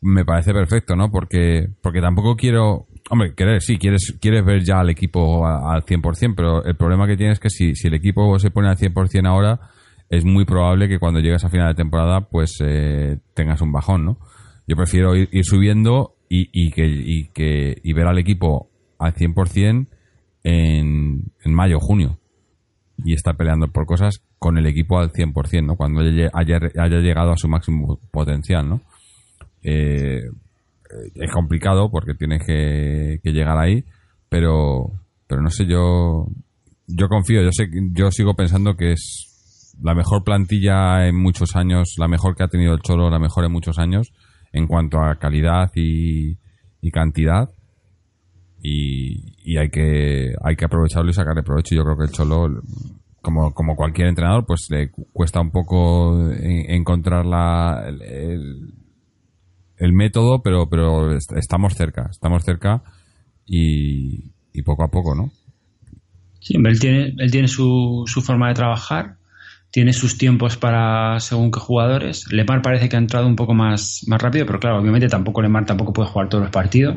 [0.01, 1.11] me parece perfecto, ¿no?
[1.11, 6.33] Porque, porque tampoco quiero, hombre, querer, sí, quieres, quieres ver ya al equipo al 100%,
[6.35, 9.27] pero el problema que tienes es que si, si el equipo se pone al 100%
[9.27, 9.59] ahora,
[10.09, 14.05] es muy probable que cuando llegues a final de temporada pues eh, tengas un bajón,
[14.05, 14.17] ¿no?
[14.65, 19.13] Yo prefiero ir, ir subiendo y, y, que, y, que, y ver al equipo al
[19.13, 19.85] 100%
[20.43, 22.17] en, en mayo, junio
[23.05, 25.75] y estar peleando por cosas con el equipo al 100%, ¿no?
[25.75, 28.81] Cuando haya, haya llegado a su máximo potencial, ¿no?
[29.63, 30.21] Eh,
[31.15, 33.83] es complicado porque tienes que, que, llegar ahí,
[34.27, 34.91] pero,
[35.27, 36.27] pero no sé, yo,
[36.87, 41.95] yo confío, yo sé, yo sigo pensando que es la mejor plantilla en muchos años,
[41.97, 44.11] la mejor que ha tenido el Cholo, la mejor en muchos años,
[44.51, 46.37] en cuanto a calidad y,
[46.81, 47.49] y cantidad.
[48.61, 51.75] Y, hay que hay que aprovecharlo y sacarle provecho.
[51.75, 52.61] Yo creo que el Cholo,
[53.21, 58.73] como, como cualquier entrenador, pues le cuesta un poco encontrar la, el,
[59.77, 62.83] el método, pero, pero estamos cerca, estamos cerca
[63.45, 65.31] y, y poco a poco, ¿no?
[66.41, 69.19] Sí, él tiene, él tiene su, su forma de trabajar
[69.71, 72.31] tiene sus tiempos para según qué jugadores.
[72.31, 75.65] Lemar parece que ha entrado un poco más, más rápido, pero claro, obviamente tampoco Lemar
[75.65, 76.95] tampoco puede jugar todos los partidos.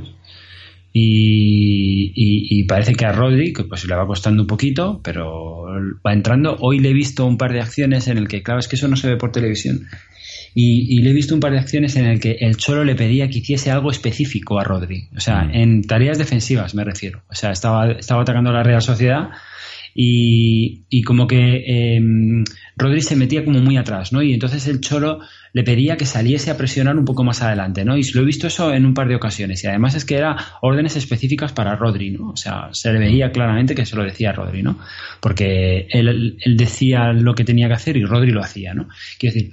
[0.94, 5.64] Y, y, y, parece que a Rodri, que pues le va costando un poquito, pero
[6.06, 6.56] va entrando.
[6.60, 8.88] Hoy le he visto un par de acciones en el que, claro, es que eso
[8.88, 9.86] no se ve por televisión.
[10.54, 12.94] Y, y, le he visto un par de acciones en el que el Cholo le
[12.94, 15.08] pedía que hiciese algo específico a Rodri.
[15.16, 15.54] O sea, mm.
[15.54, 17.22] en tareas defensivas me refiero.
[17.30, 19.30] O sea, estaba, estaba atacando a la Real Sociedad
[19.94, 22.00] y, como que eh,
[22.76, 24.22] Rodri se metía como muy atrás, ¿no?
[24.22, 25.20] Y entonces el Cholo
[25.52, 27.96] le pedía que saliese a presionar un poco más adelante, ¿no?
[27.96, 29.62] Y lo he visto eso en un par de ocasiones.
[29.64, 32.30] Y además es que era órdenes específicas para Rodri, ¿no?
[32.30, 34.78] O sea, se le veía claramente que se lo decía a Rodri, ¿no?
[35.20, 38.88] Porque él, él decía lo que tenía que hacer y Rodri lo hacía, ¿no?
[39.18, 39.52] Quiero decir,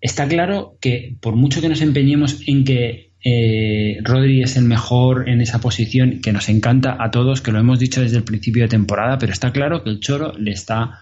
[0.00, 5.28] está claro que por mucho que nos empeñemos en que eh, Rodri es el mejor
[5.30, 8.64] en esa posición, que nos encanta a todos, que lo hemos dicho desde el principio
[8.64, 11.00] de temporada, pero está claro que el Choro le está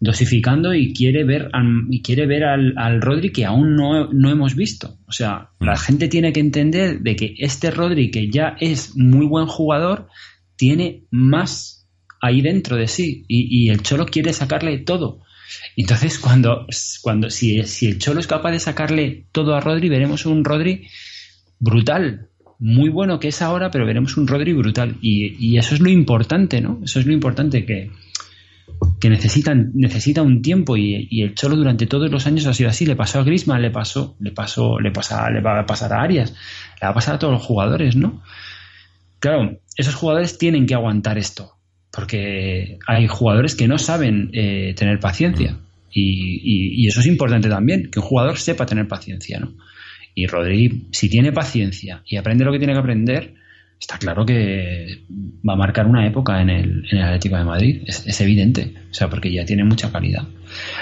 [0.00, 1.50] dosificando y quiere ver,
[1.90, 4.96] y quiere ver al, al Rodri que aún no, no, hemos visto.
[5.06, 5.78] O sea, la mm.
[5.78, 10.08] gente tiene que entender de que este Rodri, que ya es muy buen jugador,
[10.56, 11.86] tiene más
[12.20, 15.20] ahí dentro de sí y, y el Cholo quiere sacarle todo.
[15.76, 16.66] Entonces, cuando,
[17.02, 20.86] cuando si, si el Cholo es capaz de sacarle todo a Rodri, veremos un Rodri
[21.60, 22.28] brutal,
[22.58, 24.96] muy bueno que es ahora, pero veremos un Rodri brutal.
[25.00, 26.80] Y, y, eso es lo importante, ¿no?
[26.82, 27.90] Eso es lo importante que,
[29.00, 32.70] que necesitan, necesita un tiempo y, y, el Cholo durante todos los años ha sido
[32.70, 32.84] así.
[32.84, 36.02] Le pasó a Grisman, le pasó, le pasó, le pasa, le va a pasar a
[36.02, 36.34] Arias,
[36.80, 38.22] le va a pasar a todos los jugadores, ¿no?
[39.20, 41.54] Claro, esos jugadores tienen que aguantar esto,
[41.92, 45.58] porque hay jugadores que no saben eh, tener paciencia.
[45.90, 49.54] Y, y, eso es importante también, que un jugador sepa tener paciencia, ¿no?
[50.18, 53.34] Y Rodri, si tiene paciencia y aprende lo que tiene que aprender,
[53.80, 55.04] está claro que
[55.48, 58.74] va a marcar una época en el, en el Atlético de Madrid, es, es, evidente,
[58.90, 60.26] o sea, porque ya tiene mucha calidad.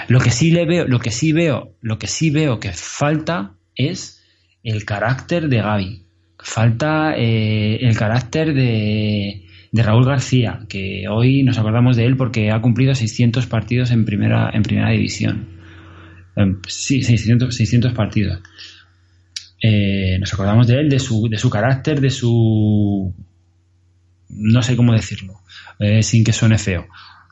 [0.07, 3.53] Lo que sí le veo, lo que sí veo, lo que sí veo que falta
[3.75, 4.25] es
[4.63, 6.05] el carácter de Gaby,
[6.39, 12.49] falta eh, el carácter de, de Raúl García, que hoy nos acordamos de él porque
[12.49, 15.55] ha cumplido 600 partidos en primera, en primera división.
[16.67, 18.41] Sí, 600, 600 partidos.
[19.61, 23.13] Eh, nos acordamos de él, de su, de su carácter, de su...
[24.29, 25.41] no sé cómo decirlo,
[25.79, 26.87] eh, sin que suene feo,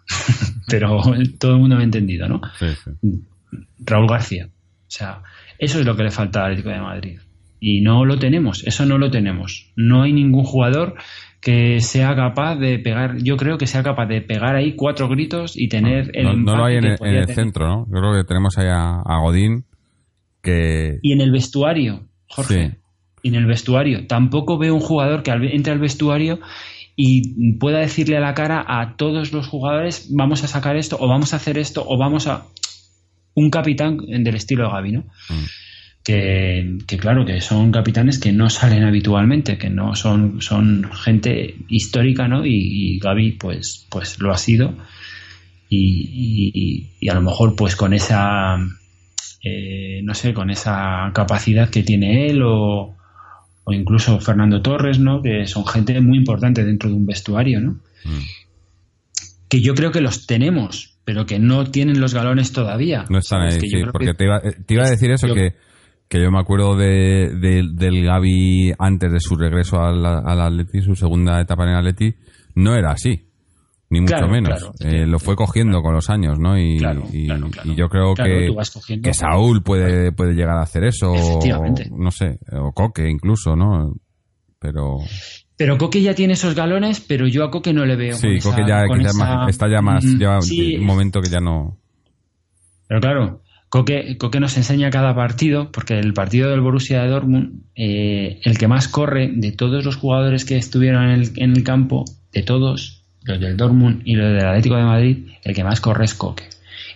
[0.68, 1.02] pero
[1.40, 2.42] todo el mundo me ha entendido, ¿no?
[2.58, 2.92] Sí, sí.
[3.80, 4.48] Raúl García.
[4.48, 5.22] O sea,
[5.60, 7.20] eso es lo que le falta al Atlético de Madrid.
[7.60, 9.72] Y no lo tenemos, eso no lo tenemos.
[9.76, 10.96] No hay ningún jugador
[11.42, 15.56] que sea capaz de pegar, yo creo que sea capaz de pegar ahí cuatro gritos
[15.56, 16.26] y tener el...
[16.26, 17.86] No, no lo hay en, el, en centro, ¿no?
[17.86, 19.66] Yo creo que tenemos ahí a, a Godín
[20.42, 20.98] que...
[21.02, 22.68] Y en el vestuario, Jorge.
[22.70, 22.76] Sí.
[23.24, 24.06] Y en el vestuario.
[24.08, 26.40] Tampoco veo un jugador que entre al vestuario
[26.96, 31.08] y pueda decirle a la cara a todos los jugadores, vamos a sacar esto, o
[31.08, 32.46] vamos a hacer esto, o vamos a...
[33.34, 35.00] Un capitán del estilo Gaby, ¿no?
[35.30, 35.44] Mm.
[36.06, 41.56] Que, que claro, que son capitanes que no salen habitualmente, que no son, son gente
[41.68, 42.46] histórica, ¿no?
[42.46, 44.76] Y, y Gaby, pues, pues lo ha sido.
[45.68, 48.56] Y, y- y a lo mejor, pues con esa,
[49.46, 52.96] eh, no sé, con esa capacidad que tiene él o,
[53.64, 55.22] o incluso Fernando Torres, ¿no?
[55.22, 57.72] Que son gente muy importante dentro de un vestuario, ¿no?
[58.06, 58.24] Mm.
[59.48, 63.06] Que yo creo que los tenemos, pero que no tienen los galones todavía.
[63.10, 65.12] No están ahí, Que yo sí, porque que- te iba, eh, te iba a decir
[65.12, 65.54] eso, que,
[66.10, 70.82] que yo me acuerdo de, de- del Gaby antes de su regreso al, al Atleti,
[70.82, 72.16] su segunda etapa en el Atleti,
[72.56, 73.28] no era así,
[73.90, 74.60] ni mucho Claro, menos.
[74.60, 74.74] claro.
[74.80, 76.58] Eh, lo fue cogiendo con los años, ¿no?
[76.60, 77.28] Y, Claro, y-
[77.76, 78.50] yo creo que,
[79.02, 81.90] que Saúl puede, puede llegar a hacer eso, o, Efectivamente.
[81.96, 83.94] no sé, o Coque incluso, ¿no?
[84.60, 84.98] Pero
[85.58, 88.16] Pero Coque ya tiene esos galones, pero yo a Coque no le veo.
[88.16, 90.86] sí, Coque ya, con que ya esa- más- está ya más, Mm, lleva sí, un
[90.86, 91.78] momento que ya no...
[92.88, 97.62] Pero claro, Coque, Coque nos enseña cada partido, porque el partido del Borussia de Dortmund,
[97.76, 101.64] eh, el que más corre de todos los jugadores que estuvieron en el, en el
[101.64, 105.82] campo, de todos, los del Dortmund y los del Atlético de Madrid, el que más
[105.82, 106.46] corre es Coque.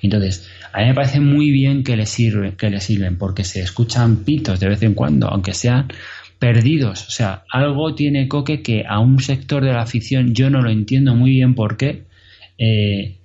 [0.01, 3.61] Entonces, a mí me parece muy bien que le sirve, que le sirven, porque se
[3.61, 5.87] escuchan pitos de vez en cuando, aunque sean
[6.37, 7.07] perdidos.
[7.07, 10.69] O sea, algo tiene Coque que a un sector de la afición yo no lo
[10.69, 12.03] entiendo muy bien por qué.
[12.57, 13.15] eh,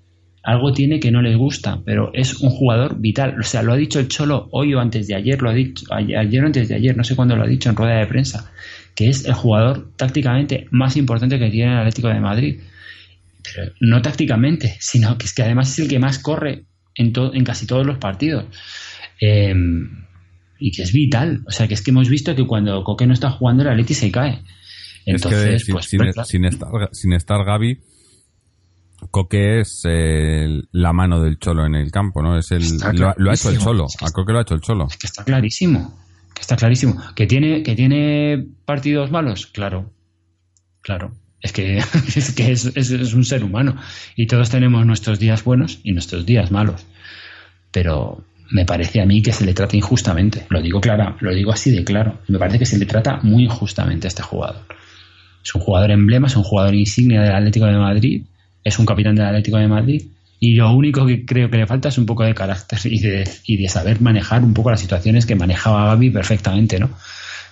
[0.44, 3.40] algo tiene que no les gusta, pero es un jugador vital.
[3.40, 5.86] O sea, lo ha dicho el Cholo hoy o antes de ayer, lo ha dicho
[5.90, 8.06] ayer ayer o antes de ayer, no sé cuándo lo ha dicho en rueda de
[8.06, 8.52] prensa,
[8.94, 12.60] que es el jugador tácticamente más importante que tiene el Atlético de Madrid.
[13.44, 16.64] Pero no tácticamente, sino que es que además es el que más corre
[16.94, 18.46] en, en casi todos los partidos.
[19.20, 19.54] Eh,
[20.58, 21.42] y que es vital.
[21.46, 23.92] O sea, que es que hemos visto que cuando Coque no está jugando, el Atleti
[23.94, 24.42] se cae.
[25.04, 26.26] Entonces, es que sin, pues, sin- pues, claro.
[26.26, 27.78] sin estar, sin estar Gaby,
[29.10, 32.38] Coque es eh, la mano del Cholo en el campo, ¿no?
[32.38, 32.62] Es el,
[32.94, 33.58] lo, ha- lo ha hecho el.
[33.58, 34.86] Cholo, Es que a Coque lo ha hecho el Cholo.
[34.90, 36.00] Es que está clarísimo.
[36.34, 37.00] Que está clarísimo.
[37.14, 39.46] ¿Que tiene, que tiene partidos malos?
[39.46, 39.92] Claro.
[40.80, 41.12] Claro.
[41.44, 43.76] Es que, es, que es, es- un ser humano.
[44.16, 46.86] Y todos tenemos nuestros días buenos y nuestros días malos.
[47.70, 50.46] Pero me parece a mí que se le trata injustamente.
[50.48, 52.20] Lo digo clara, lo digo así de claro.
[52.28, 54.62] Me parece que se le trata muy injustamente a este jugador.
[55.44, 58.22] Es un jugador emblema, es un jugador insignia del Atlético de Madrid,
[58.64, 60.02] es un capitán del Atlético de Madrid.
[60.40, 62.98] Y lo único que creo que le falta es un poco de carácter y
[63.56, 66.90] de, saber manejar un poco las situaciones que manejaba Gaby perfectamente, ¿no?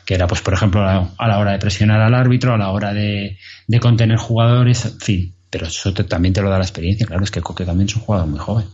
[0.04, 2.92] Que era, pues, por ejemplo, a la hora de presionar al árbitro, a la hora
[2.92, 3.38] de,
[3.72, 5.34] de contener jugadores, en fin.
[5.50, 7.96] Pero eso te- también te lo da la experiencia, claro, es que Coque también es
[7.96, 8.66] un jugador muy joven.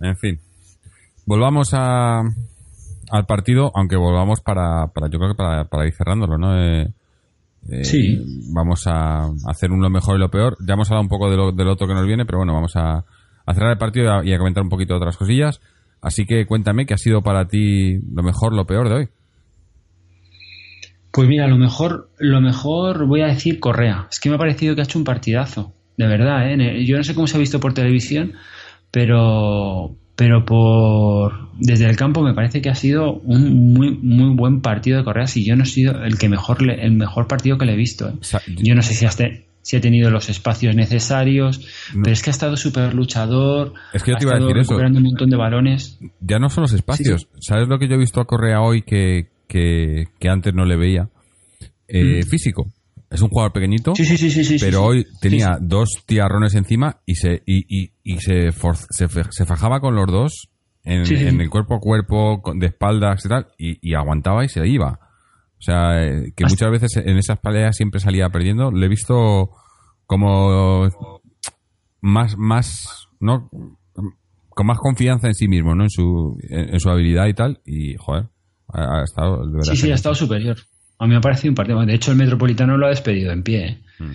[0.00, 0.38] En fin.
[1.24, 6.38] Volvamos a, al partido, aunque volvamos para, para yo creo que para, para ir cerrándolo,
[6.38, 6.56] ¿no?
[6.58, 6.88] Eh,
[7.70, 8.44] eh, Sí.
[8.52, 10.56] Vamos a hacer un lo mejor y lo peor.
[10.66, 12.76] Ya hemos hablado un poco de lo, del otro que nos viene, pero bueno, vamos
[12.76, 13.04] a,
[13.44, 15.60] a cerrar el partido y a, y a comentar un poquito de otras cosillas.
[16.00, 19.08] Así que cuéntame qué ha sido para ti lo mejor, lo peor de hoy.
[21.16, 24.06] Pues mira, lo mejor, lo mejor voy a decir Correa.
[24.12, 25.72] Es que me ha parecido que ha hecho un partidazo.
[25.96, 26.84] De verdad, ¿eh?
[26.84, 28.34] Yo no sé cómo se ha visto por televisión,
[28.90, 34.60] pero, pero por desde el campo me parece que ha sido un muy, muy buen
[34.60, 35.26] partido de Correa.
[35.26, 37.76] Si yo no he sido el que mejor le- el mejor partido que le he
[37.76, 38.08] visto.
[38.08, 38.12] ¿eh?
[38.62, 41.60] Yo no sé si, has te- si ha tenido los espacios necesarios,
[41.94, 42.02] No.
[42.04, 43.72] pero es que ha estado súper luchador.
[43.92, 44.70] Es que yo ha te iba a estado decir eso.
[44.72, 45.98] recuperando un montón de balones.
[46.20, 47.28] Ya no son los espacios.
[47.40, 50.76] ¿Sabes lo que yo he visto a Correa hoy que, que, que antes no le
[50.76, 51.08] veía?
[51.88, 52.72] Eh, Físico.
[53.10, 53.92] Es un jugador pequeñito.
[53.92, 53.96] Mm.
[53.96, 54.44] Sí, sí, sí, sí.
[54.44, 59.06] sí, pero hoy tenía dos tiarrones encima y se y, y, y se, for- se,
[59.30, 60.48] se fajaba con los dos
[60.82, 65.00] en, el cuerpo a cuerpo, de espaldas y tal, y, y aguantaba y se iba.
[65.58, 68.70] O sea, eh, que muchas veces en esas peleas siempre salía perdiendo.
[68.70, 69.50] Le he visto
[70.04, 70.88] como
[72.00, 73.48] más, más, ¿no?
[74.48, 75.84] Con más confianza en sí mismo, ¿no?
[75.84, 77.60] En su, en, su habilidad y tal.
[77.66, 78.28] Y, joder,
[78.76, 79.44] ha, estado...
[79.62, 80.56] Sí, sí, ha estado superior.
[80.98, 81.84] A mí me ha parecido un partido.
[81.84, 83.66] De hecho, el Metropolitano lo ha despedido en pie.
[83.66, 83.78] ¿eh?
[83.98, 84.12] Mm.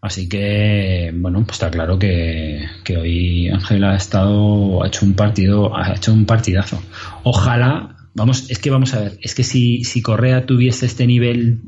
[0.00, 5.14] Así que, bueno, pues está claro que, que hoy Ángel ha estado, ha hecho un
[5.14, 6.82] partido, ha hecho un partidazo.
[7.22, 11.62] Ojalá, vamos, es que vamos a ver, es que si, si Correa tuviese este nivel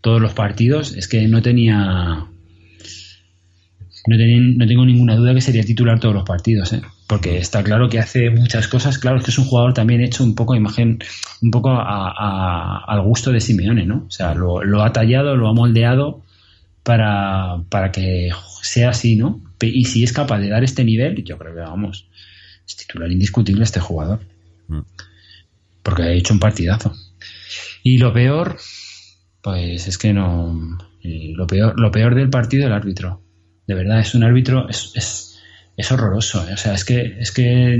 [0.00, 2.28] todos los partidos, es que no tenía,
[4.06, 6.82] no, no tengo ninguna duda que sería titular todos los partidos, ¿eh?
[7.12, 8.96] Porque está claro que hace muchas cosas.
[8.96, 10.98] Claro, es que es un jugador también hecho un poco imagen,
[11.42, 14.06] un poco al gusto de Simeone, ¿no?
[14.06, 16.22] O sea, lo, lo, ha tallado, lo ha moldeado
[16.82, 18.30] para, para que
[18.62, 19.42] sea así, ¿no?
[19.60, 22.08] Y si es capaz de dar este nivel, yo creo que vamos,
[22.66, 24.20] es titular indiscutible este jugador.
[24.68, 24.80] Mm.
[25.82, 26.94] Porque ha hecho un partidazo.
[27.82, 28.56] Y lo peor,
[29.42, 30.78] pues es que no.
[31.02, 33.20] Lo peor, lo peor del partido el árbitro.
[33.66, 35.31] De verdad, es un árbitro, es, es,
[35.76, 36.46] es horroroso.
[36.48, 36.54] ¿eh?
[36.54, 37.74] O sea, es que, es que,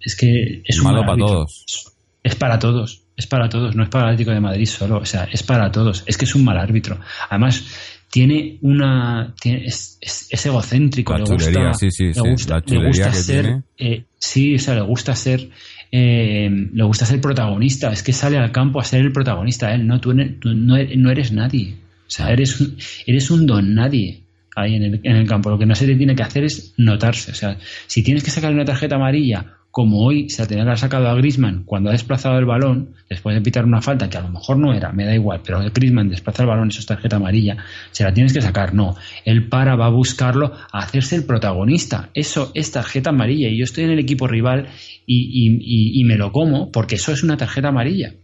[0.00, 1.94] es que es un malo para todos.
[2.22, 5.04] Es para todos, es para todos, no es para el Atlético de Madrid solo, o
[5.04, 6.02] sea, es para todos.
[6.06, 7.00] Es que es un mal árbitro.
[7.30, 7.64] Además,
[8.10, 9.98] tiene una es,
[10.44, 14.80] egocéntrico le gusta, sí, sí, le gusta, le gusta ser eh, sí o sea le
[14.80, 15.50] gusta ser
[15.92, 19.86] eh, le gusta ser protagonista es que sale al campo a ser el protagonista él
[19.86, 21.74] no tú, no, eres nadie
[22.06, 22.58] o sea eres
[23.06, 24.22] eres un don nadie
[24.60, 26.74] ahí en el, en el campo lo que no se te tiene que hacer es
[26.76, 30.78] notarse o sea si tienes que sacar una tarjeta amarilla como hoy se la haber
[30.78, 34.22] sacado a Grisman cuando ha desplazado el balón, después de pitar una falta que a
[34.22, 37.16] lo mejor no era, me da igual, pero Grisman desplaza el balón, eso es tarjeta
[37.16, 37.58] amarilla,
[37.92, 38.74] se la tienes que sacar.
[38.74, 42.10] No, él para, va a buscarlo, a hacerse el protagonista.
[42.14, 44.66] Eso es tarjeta amarilla y yo estoy en el equipo rival
[45.06, 48.14] y, me lo como porque eso es una tarjeta amarilla.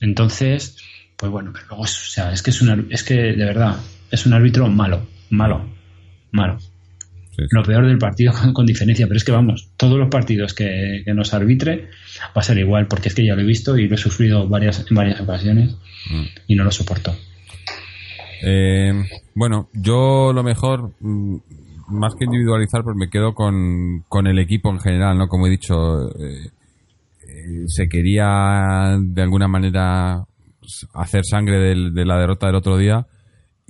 [0.00, 0.78] Entonces,
[1.16, 3.76] pues bueno, pero luego, o sea, es que es, una, es que de verdad
[4.10, 5.64] es un árbitro malo, malo,
[6.30, 6.58] malo.
[7.50, 11.32] Lo peor del partido con, diferencia, pero es que vamos, todos los partidos que, nos
[11.34, 11.88] arbitre
[12.36, 14.46] va a ser igual, porque es que ya lo he visto y lo he sufrido
[14.48, 15.74] varias, en varias ocasiones
[16.10, 16.24] mm.
[16.48, 17.14] y no lo soporto.
[18.44, 18.92] Eh,
[19.34, 21.36] bueno, yo lo mejor, mm,
[21.88, 25.28] más que individualizar, pues me quedo con, con el equipo en general, ¿no?
[25.28, 26.50] Como he dicho, eh,
[27.26, 30.24] eh, se quería de alguna manera
[30.94, 33.06] hacer sangre de la derrota del otro día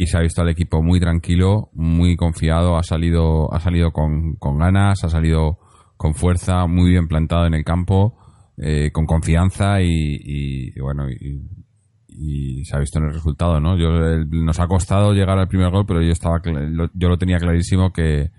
[0.02, 4.34] y se ha visto al equipo muy tranquilo, muy confiado, ha salido, ha salido con,
[4.34, 5.58] con ganas, ha salido
[5.96, 8.18] con fuerza, muy bien plantado en el campo,
[8.56, 13.76] eh, con confianza y, bueno, y, se ha visto en el resultado, ¿no?
[13.78, 13.90] Yo,
[14.26, 18.30] nos ha costado llegar al primer gol, pero yo estaba, yo lo tenía clarísimo que,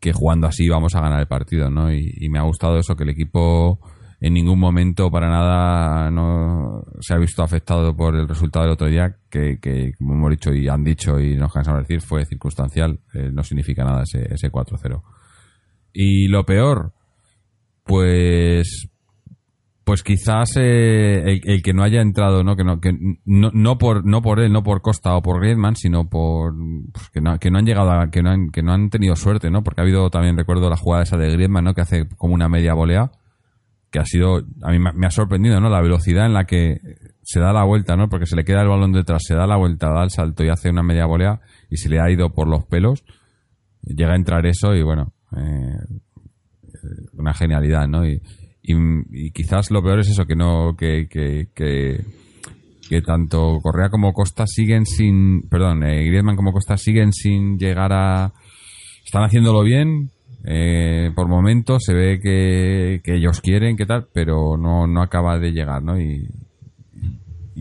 [0.00, 1.92] que jugando así vamos a ganar el partido, ¿no?
[1.92, 3.78] y me ha gustado eso, que el equipo
[4.24, 8.86] en ningún momento para nada no se ha visto afectado por el resultado del otro
[8.86, 9.58] día, que,
[9.98, 13.42] como hemos dicho y han dicho y nos cansamos de decir, fue circunstancial, eh, no
[13.42, 15.02] significa nada ese, ese 4-0.
[15.92, 16.94] Y lo peor,
[17.84, 18.88] pues
[19.84, 22.56] pues quizás eh, el, que no haya entrado, ¿no?
[22.56, 22.92] Que no, que
[23.26, 26.54] no, no, por no por él, no por Costa o por Griezmann, sino por
[26.94, 29.16] pues, que, no, que no han llegado a, que no han, que no han tenido
[29.16, 29.62] suerte, ¿no?
[29.62, 31.74] Porque ha habido también recuerdo la jugada esa de Griezmann, ¿no?
[31.74, 33.10] Que hace como una media volea
[33.94, 35.70] que ha sido, a mí me ha sorprendido, ¿no?
[35.70, 36.80] La velocidad en la que
[37.22, 38.08] se da la vuelta, ¿no?
[38.08, 40.48] Porque se le queda el balón detrás, se da la vuelta, da el salto y
[40.48, 41.40] hace una media volea
[41.70, 43.04] y se le ha ido por los pelos.
[43.82, 45.78] Llega a entrar eso y bueno, eh,
[47.12, 48.04] una genialidad, ¿no?
[48.04, 48.20] Y,
[48.64, 54.44] y, quizás lo peor es eso, que no, que, que, que, tanto Correa como Costa
[54.44, 58.32] siguen sin, perdón, eh, Griezmann como Costa siguen sin llegar a,
[59.04, 60.10] están haciéndolo bien,
[60.46, 65.52] eh, por momentos se ve que, ellos quieren, que tal, pero no, no acaba de
[65.52, 65.98] llegar, ¿no?
[65.98, 66.28] Y,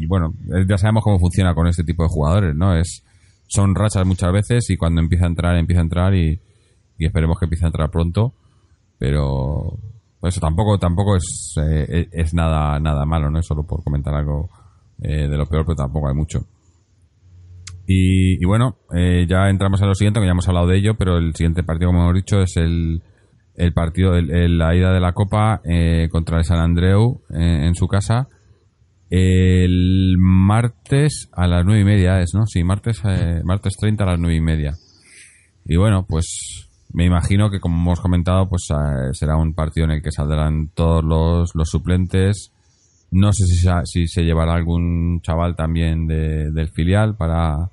[0.08, 0.34] bueno,
[0.68, 2.76] ya sabemos cómo funciona con este tipo de jugadores, ¿no?
[2.76, 3.04] Es,
[3.48, 6.40] son rachas muchas veces y cuando empieza a entrar, empieza a entrar y,
[6.98, 8.34] esperemos que empiece a entrar pronto,
[8.98, 9.78] pero
[10.20, 13.40] pues eso tampoco, tampoco es, eh, es nada, nada malo, ¿no?
[13.40, 14.50] Es solo por comentar algo
[15.02, 16.46] eh, de lo peor, pero tampoco hay mucho.
[17.86, 21.18] Y, bueno, eh, ya entramos a lo siguiente, que ya hemos hablado de ello, pero
[21.18, 23.02] el siguiente partido, como hemos dicho, es el,
[23.56, 27.76] el partido, el, la ida de la Copa eh, contra el San Andreu eh, en
[27.76, 28.28] su casa.
[29.10, 32.48] El martes a las nueve y media es, ¿no?
[32.48, 33.04] Sí, martes,
[33.44, 34.74] martes 30 a las nueve y media.
[35.66, 38.70] Y bueno, pues me imagino que como hemos comentado, pues
[39.12, 42.54] será un partido en el que saldrán todos los, los suplentes
[43.14, 47.70] no sé si, si se llevará algún chaval también del filial para,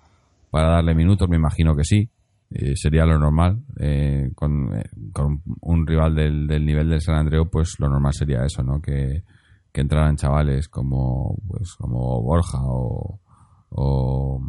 [0.50, 2.08] para darle minutos, me imagino que sí.
[2.52, 3.62] Eh, sería lo normal.
[3.78, 8.12] Eh, con, eh, con, un rival del, del, nivel del San Andreu, pues lo normal
[8.12, 8.80] sería eso, ¿no?
[8.80, 9.22] Que,
[9.72, 13.20] que entraran chavales como pues como Borja o,
[13.70, 14.40] o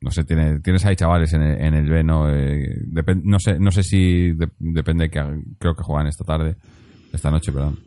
[0.00, 2.28] no sé, tiene, tienes ahí chavales en el, en el B, ¿no?
[2.28, 2.84] Eh,
[3.22, 5.20] no sé, no sé si de- depende que
[5.58, 6.56] creo que juegan esta tarde,
[7.12, 7.78] esta noche, perdón.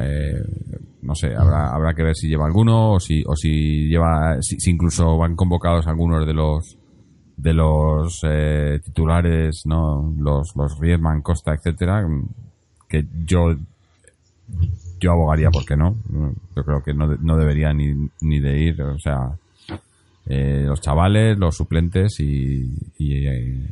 [0.00, 0.42] Eh,
[1.02, 4.70] no sé, habrá, habrá que ver si lleva alguno o si, o si lleva, si
[4.70, 6.78] incluso van convocados algunos de los
[7.36, 10.14] de los eh, titulares, ¿no?
[10.18, 12.06] Los, los Riedman, Costa, etcétera,
[12.88, 13.54] que yo
[14.98, 15.96] yo abogaría porque no.
[16.56, 19.36] Yo creo que no, no debería ni, ni de ir, o sea,
[20.26, 23.28] eh, los chavales, los suplentes y, y,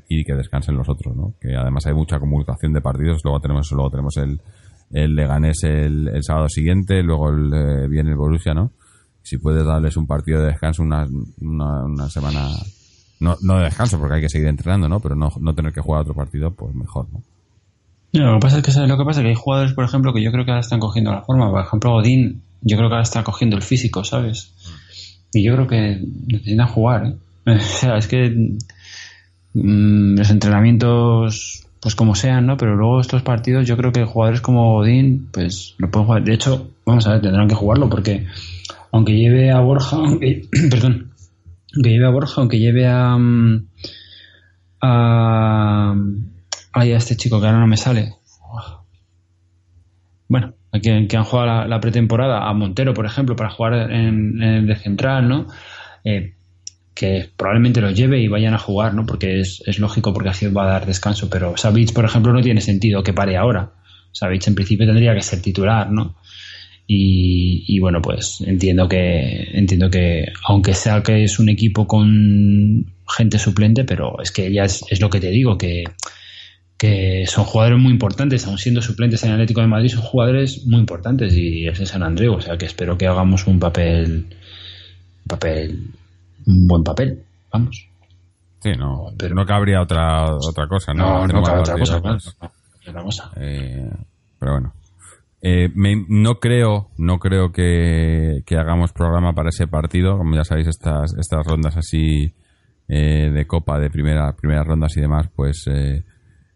[0.08, 1.34] y que descansen los otros, ¿no?
[1.40, 3.22] Que además hay mucha comunicación de partidos.
[3.24, 4.40] Luego tenemos, luego tenemos el,
[4.92, 8.70] el Leganés el, el sábado siguiente, luego el, eh, viene el Borussia, ¿no?
[9.22, 11.06] Si puedes darles un partido de descanso, una,
[11.40, 12.46] una, una semana,
[13.20, 15.00] no, no de descanso porque hay que seguir entrenando, ¿no?
[15.00, 17.22] Pero no, no tener que jugar otro partido, pues mejor, ¿no?
[18.12, 20.12] No, lo que pasa es que ¿sabes lo que pasa que hay jugadores, por ejemplo,
[20.12, 21.50] que yo creo que ahora están cogiendo la forma.
[21.50, 24.52] Por ejemplo, Godín, yo creo que ahora está cogiendo el físico, ¿sabes?
[25.32, 27.16] Y yo creo que necesitan jugar, ¿eh?
[27.46, 28.56] O sea, es que
[29.54, 32.56] mm, los entrenamientos, pues como sean, ¿no?
[32.56, 36.24] Pero luego estos partidos, yo creo que jugadores como Godín, pues lo pueden jugar.
[36.24, 38.26] De hecho, vamos a ver, tendrán que jugarlo porque
[38.92, 39.98] aunque lleve a Borja,
[40.70, 41.10] perdón,
[41.74, 43.16] aunque lleve a Borja, aunque lleve a,
[44.80, 45.94] a,
[46.72, 48.14] a este chico que ahora no me sale.
[50.28, 54.42] Bueno, a quien, que han jugado la, pretemporada, a Montero, por ejemplo, para jugar en,
[54.42, 55.46] en el de central, ¿no?
[56.04, 56.34] Eh,
[56.94, 59.04] que probablemente los lleve y vayan a jugar, ¿no?
[59.04, 61.28] Porque es, es lógico, porque así va a dar descanso.
[61.28, 63.72] Pero Savic, por ejemplo, no tiene sentido que pare ahora.
[64.12, 66.16] Savic en principio tendría que ser titular, ¿no?
[66.86, 72.92] Y, y bueno, pues entiendo que entiendo que aunque sea que es un equipo con
[73.08, 75.84] gente suplente, pero es que ya es, es lo que te digo, que,
[76.76, 80.66] que son jugadores muy importantes, aun siendo suplentes en el Atlético de Madrid, son jugadores
[80.66, 84.26] muy importantes y es de San Andreu, o sea que espero que hagamos un papel,
[84.28, 85.90] un papel,
[86.46, 87.88] un buen papel, vamos.
[88.62, 91.26] Sí, no, Pero- no cabría otra otra cosa, ¿no?
[91.26, 93.30] no, más otra cosa, cosa.
[93.36, 93.88] Eh,
[94.38, 94.74] pero bueno.
[95.46, 100.16] Eh, no creo, no creo que, hagamos programa para ese partido.
[100.16, 102.34] Como ya sabéis, estas, estas rondas así
[102.88, 106.02] eh, de copa, de primera, primeras rondas y demás, pues eh,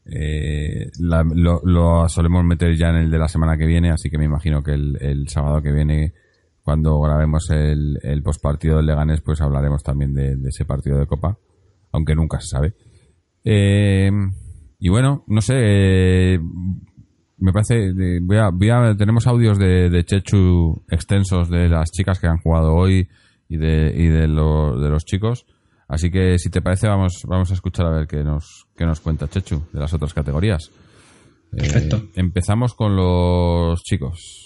[0.07, 4.25] eh, lo, solemos meter ya en el de la semana que viene, así que me
[4.25, 6.15] imagino que el, el sábado que viene,
[6.63, 11.07] cuando grabemos el, el postpartido del Leganés, pues hablaremos también de, de ese partido de
[11.07, 11.37] copa,
[11.93, 12.75] aunque nunca se sabe.
[13.45, 14.11] Eh,
[14.81, 16.41] y bueno, no sé, eh,
[17.39, 21.91] me parece, eh, voy a, voy a- tenemos audios de, de Chechu extensos de las
[21.91, 23.09] chicas que han jugado hoy
[23.49, 25.47] y de, y de, lo- de los chicos.
[25.89, 29.01] Así que si te parece vamos, vamos a escuchar a ver qué nos, qué nos
[29.01, 30.71] cuenta Chechu de las otras categorías.
[31.53, 32.03] Eh, Perfecto.
[32.15, 34.45] empezamos con los chicos.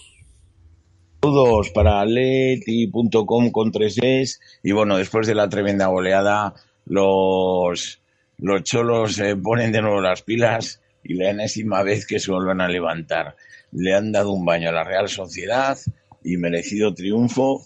[1.22, 8.00] Saludos para leti.com con tres es y bueno, después de la tremenda goleada, los,
[8.38, 12.60] los cholos se ponen de nuevo las pilas y la enésima vez que se vuelven
[12.60, 13.36] a levantar.
[13.72, 15.78] Le han dado un baño a la Real Sociedad
[16.22, 17.64] y merecido triunfo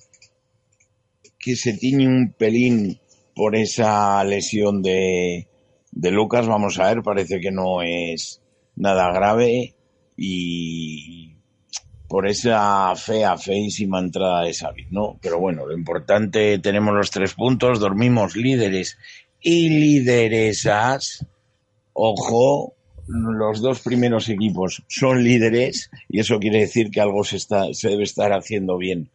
[1.39, 2.99] que se tiñe un pelín
[3.35, 5.47] por esa lesión de,
[5.93, 6.47] de Lucas.
[6.47, 8.41] Vamos a ver, parece que no es
[8.77, 9.75] nada grave
[10.17, 11.35] y
[12.09, 15.19] por esa fea, feísima entrada de Xavi, ¿no?
[15.21, 18.97] Pero bueno, lo importante, tenemos los tres puntos, dormimos líderes
[19.41, 21.27] y lideresas.
[21.93, 22.76] Ojo,
[23.09, 27.91] los dos primeros equipos son líderes y eso quiere decir que algo se, está, se
[27.91, 29.09] debe estar haciendo bien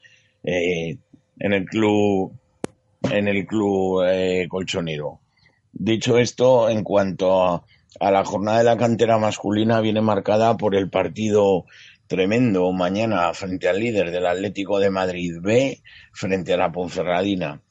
[0.44, 0.98] eh,
[1.40, 2.34] en el club,
[3.10, 5.20] en el club eh, colchonero.
[5.74, 7.66] Dicho esto, en cuanto a,
[8.00, 11.66] a la jornada de la cantera masculina, viene marcada por el partido
[12.08, 15.82] tremendo mañana frente al líder del Atlético de Madrid B,
[16.12, 17.62] frente a la Ponferradina.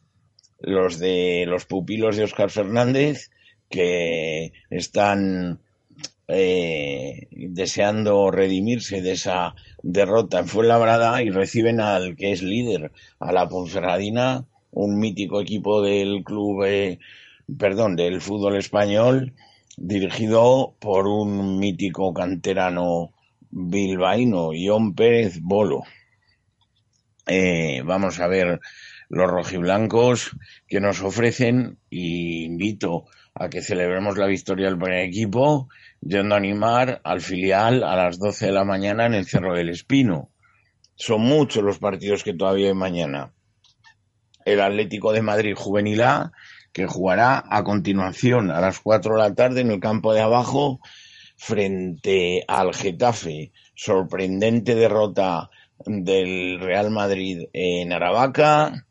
[0.61, 3.31] Los de los pupilos de Óscar Fernández
[3.69, 5.61] que están
[6.33, 13.33] eh, deseando redimirse de esa derrota en Fuenlabrada y reciben al que es líder, a
[13.33, 16.99] la Ponferradina, un mítico equipo del club, eh,
[17.59, 19.35] perdón, del fútbol español,
[19.77, 23.13] dirigido por un mítico canterano
[23.51, 25.83] bilbaíno, Ion Pérez Bolo.
[27.27, 28.61] Eh, vamos a ver
[29.09, 30.37] los rojiblancos
[30.69, 35.69] que nos ofrecen y invito a que celebremos la victoria del primer equipo
[36.01, 39.69] yendo a animar al filial a las 12 de la mañana en el Cerro del
[39.69, 40.31] Espino.
[40.95, 43.33] Son muchos los partidos que todavía hay mañana.
[44.45, 46.33] El Atlético de Madrid Juvenil A,
[46.73, 50.81] que jugará a continuación a las 4 de la tarde en el campo de abajo
[51.37, 53.53] frente al Getafe.
[53.75, 55.51] Sorprendente derrota
[55.87, 58.87] del Real Madrid en Aravaca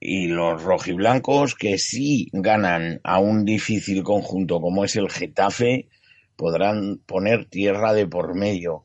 [0.00, 5.88] y los rojiblancos que sí ganan a un difícil conjunto como es el Getafe
[6.36, 8.84] podrán poner tierra de por medio.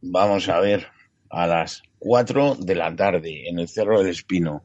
[0.00, 0.88] Vamos a ver
[1.30, 4.64] a las 4 de la tarde en el Cerro del Espino.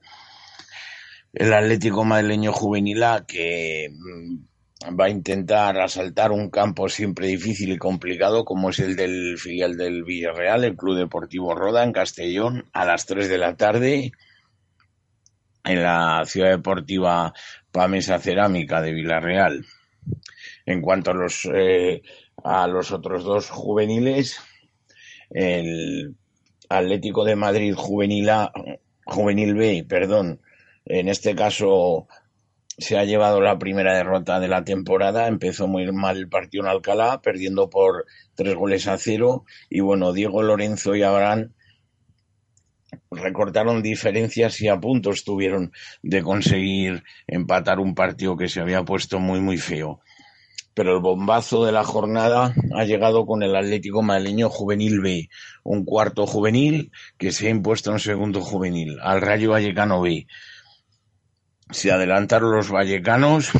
[1.34, 7.78] El Atlético Madrileño Juvenil que mm, va a intentar asaltar un campo siempre difícil y
[7.78, 12.86] complicado como es el del filial del Villarreal, el Club Deportivo Roda en Castellón, a
[12.86, 14.12] las 3 de la tarde
[15.64, 17.34] en la ciudad deportiva
[17.72, 19.66] Pamesa Cerámica de Villarreal.
[20.70, 22.04] En cuanto a los, eh,
[22.44, 24.40] a los otros dos juveniles,
[25.32, 26.16] el
[26.70, 28.30] Atlético de Madrid Juvenil,
[29.04, 30.42] Juvenil B, perdón,
[30.86, 32.08] en este caso
[32.78, 35.26] se ha llevado la primera derrota de la temporada.
[35.26, 38.06] Empezó muy mal el partido en Alcalá, perdiendo por
[38.36, 39.46] tres goles a cero.
[39.72, 41.52] Y bueno, Diego Lorenzo y Abraham
[43.10, 45.72] recortaron diferencias y a punto estuvieron
[46.04, 50.02] de conseguir empatar un partido que se había puesto muy, muy feo.
[50.80, 55.30] Pero el bombazo de la jornada ha llegado con el Atlético Madrileño Juvenil B,
[55.66, 60.26] un cuarto juvenil que se ha impuesto en segundo juvenil, al Rayo Vallecano B.
[61.70, 63.52] Se adelantaron los vallecanos,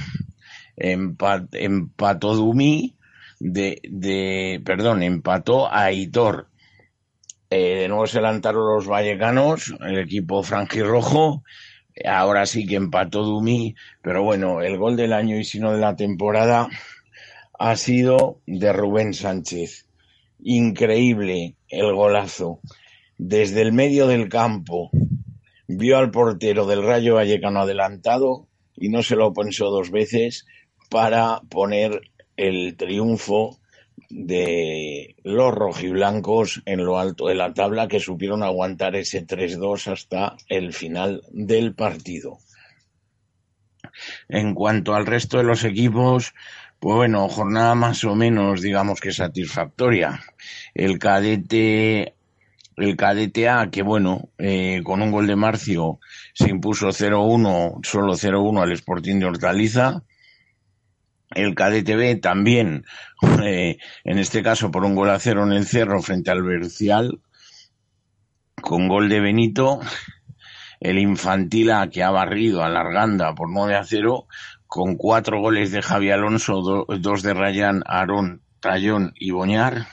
[0.78, 2.96] empató Dumi,
[3.38, 6.48] de, de, perdón, empató a Aitor
[7.50, 11.44] eh, de nuevo se adelantaron los vallecanos, el equipo franjirrojo.
[12.06, 15.80] Ahora sí que empató Dumi, pero bueno, el gol del año y si no de
[15.80, 16.70] la temporada
[17.60, 19.86] ha sido de Rubén Sánchez.
[20.42, 22.62] Increíble el golazo.
[23.18, 24.90] Desde el medio del campo
[25.68, 28.48] vio al portero del Rayo Vallecano adelantado
[28.78, 30.46] y no se lo pensó dos veces
[30.90, 32.02] para poner
[32.38, 33.60] el triunfo
[34.10, 40.38] de los rojiblancos en lo alto de la tabla que supieron aguantar ese 3-2 hasta
[40.48, 42.40] el final del partido.
[44.30, 46.34] En cuanto al resto de los equipos,
[46.80, 50.22] pues bueno, jornada más o menos, digamos que satisfactoria.
[50.74, 52.16] El cadete,
[52.78, 56.00] el cadete A, que bueno, eh, con un gol de Marcio
[56.34, 60.04] se impuso 0-1, solo 0-1 al Sporting de Hortaliza
[61.32, 62.86] el cadete B también,
[63.44, 67.22] eh, en este caso por un gol a cero en el cerro frente al Bercial,
[68.62, 69.80] con gol de Benito.
[70.82, 74.28] El infantil A que ha barrido a Larganda por 9 a 0,
[74.70, 79.88] con cuatro goles de Javi Alonso, dos de Rayán, Aarón, Tallón y Boñar.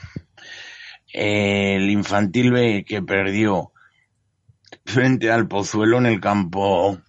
[1.11, 3.71] El infantil B que perdió
[4.85, 6.99] frente al Pozuelo en el campo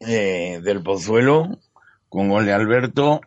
[0.00, 1.60] eh, del Pozuelo
[2.08, 3.20] con gol de Alberto,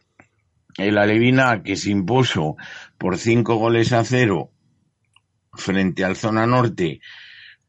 [0.77, 2.57] el Alevina que se impuso
[2.97, 4.51] por cinco goles a cero
[5.53, 6.99] frente al Zona Norte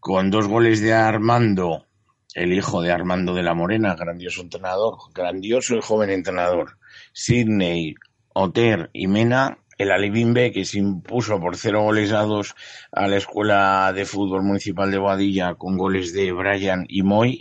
[0.00, 1.86] con dos goles de Armando,
[2.34, 6.78] el hijo de Armando de la Morena, grandioso entrenador, grandioso el joven entrenador,
[7.12, 7.94] Sidney,
[8.32, 12.54] Oter y Mena, el B que se impuso por cero goles a dos
[12.92, 17.40] a la Escuela de Fútbol Municipal de Boadilla con goles de Brian y Moy,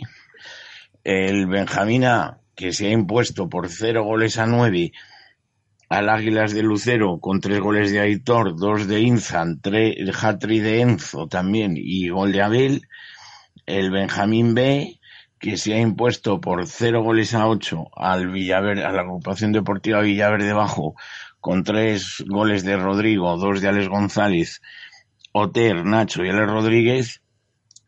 [1.04, 4.92] el Benjamina que se ha impuesto por cero goles a nueve
[5.90, 10.80] al Águilas de Lucero con tres goles de Aitor, dos de Inzan, tres Hatri de
[10.80, 12.88] Enzo también y gol de Abel.
[13.78, 15.00] El Benjamín B
[15.38, 20.00] que se ha impuesto por cero goles a ocho al Villaverde, a la agrupación deportiva
[20.02, 20.94] Villaverde Bajo
[21.40, 24.60] con tres goles de Rodrigo, dos de Alex González,
[25.32, 27.22] Oter, Nacho y Alex Rodríguez.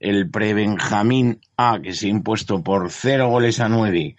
[0.00, 4.16] El pre-Benjamín A que se ha impuesto por cero goles a nueve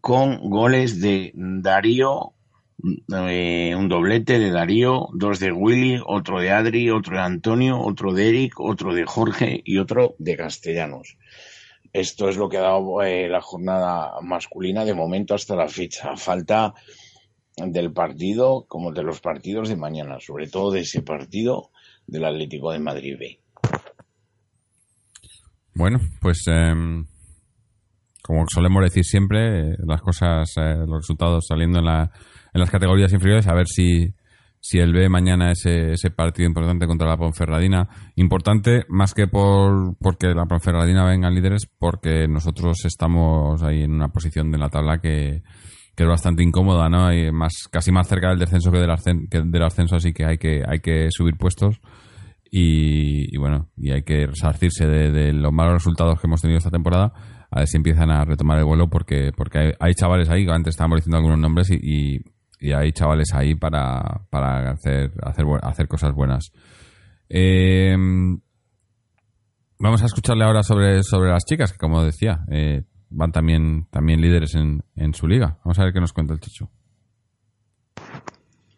[0.00, 2.32] con goles de Darío,
[2.78, 8.28] un doblete de Darío, dos de Willy, otro de Adri, otro de Antonio, otro de
[8.28, 11.16] Eric, otro de Jorge y otro de Castellanos.
[11.92, 16.16] Esto es lo que ha dado eh, la jornada masculina de momento hasta la fecha.
[16.16, 16.74] Falta
[17.56, 21.70] del partido como de los partidos de mañana, sobre todo de ese partido
[22.06, 23.40] del Atlético de Madrid B.
[25.74, 27.06] Bueno, pues em,
[28.22, 32.10] como solemos decir siempre, eh, las cosas, eh, los resultados saliendo en, la,
[32.56, 34.14] en las categorías inferiores, a ver si,
[34.60, 37.86] si el B mañana ese, ese partido importante contra la Ponferradina.
[38.14, 44.08] Importante más que por porque la Ponferradina venga líderes, porque nosotros estamos ahí en una
[44.08, 45.42] posición de la tabla que,
[45.94, 47.12] que es bastante incómoda, ¿no?
[47.12, 50.62] Y más, casi más cerca del descenso que del, del ascenso, así que hay que,
[50.66, 51.78] hay que subir puestos.
[52.50, 57.12] Y, bueno, y hay que resarcirse de, los malos resultados que hemos tenido esta temporada
[57.50, 60.98] a ver si empiezan a retomar el vuelo porque, porque hay, chavales ahí, antes estábamos
[60.98, 62.20] diciendo algunos nombres y, y,
[62.60, 66.52] hay chavales ahí para, para hacer, hacer, hacer cosas buenas.
[67.28, 67.96] Eh,
[69.78, 74.22] Vamos a escucharle ahora sobre, sobre las chicas, que como decía, eh, van también, también
[74.22, 75.58] líderes en, en su liga.
[75.64, 76.70] Vamos a ver qué nos cuenta el Chicho.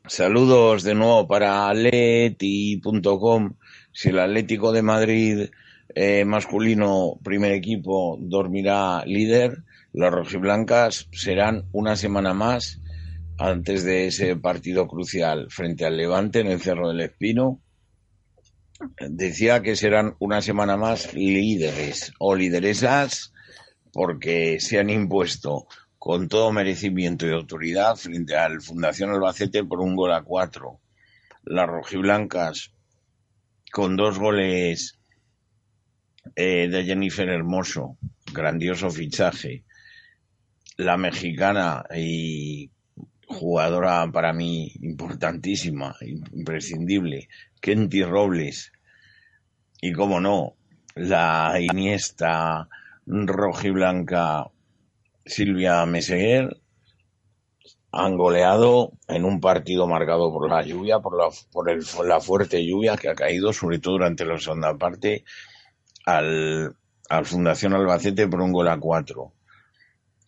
[0.06, 3.54] Saludos de nuevo para Leti.com.
[3.92, 5.50] Si el Atlético de Madrid
[5.94, 9.62] eh, masculino primer equipo dormirá líder,
[9.92, 12.80] las rojiblancas serán una semana más
[13.38, 17.60] antes de ese partido crucial frente al Levante en el Cerro del Espino.
[19.00, 23.32] Decía que serán una semana más líderes o lideresas
[23.92, 25.66] porque se han impuesto
[25.98, 30.80] con todo merecimiento y autoridad frente al Fundación Albacete por un gol a cuatro.
[31.44, 32.72] Las rojiblancas
[33.72, 34.98] con dos goles
[36.34, 37.96] eh, de Jennifer Hermoso,
[38.32, 39.64] grandioso fichaje.
[40.76, 42.70] La mexicana y
[43.28, 45.94] jugadora para mí importantísima,
[46.32, 47.28] imprescindible,
[47.60, 48.72] Kenty Robles.
[49.80, 50.54] Y cómo no,
[50.94, 52.68] la Iniesta
[53.06, 54.50] rojiblanca
[55.24, 56.56] Silvia Meseguer
[57.92, 62.64] han goleado en un partido marcado por la lluvia, por la, por el, la fuerte
[62.64, 65.24] lluvia que ha caído, sobre todo durante la segunda parte,
[66.04, 66.76] al,
[67.08, 69.32] al Fundación Albacete por un gol a cuatro.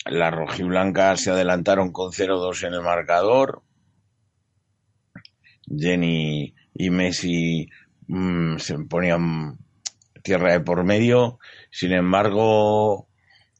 [0.07, 3.63] Las rojiblancas se adelantaron con 0-2 en el marcador.
[5.67, 7.69] Jenny y Messi
[8.07, 9.59] mmm, se ponían
[10.23, 11.39] tierra de por medio.
[11.71, 13.09] Sin embargo,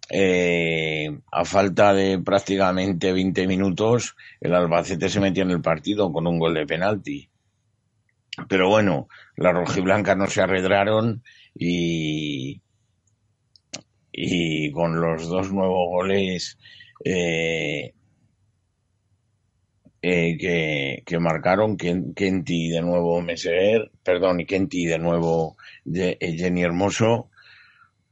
[0.09, 6.27] eh, a falta de prácticamente 20 minutos, el Albacete se metió en el partido con
[6.27, 7.29] un gol de penalti.
[8.49, 11.23] Pero bueno, las rojiblancas no se arredraron
[11.55, 12.61] y,
[14.23, 16.59] y con los dos nuevos goles
[17.05, 17.95] eh,
[20.03, 27.31] eh, que, que, marcaron Kenty de nuevo Meseguer, perdón, y Kenty de nuevo Jenny Hermoso,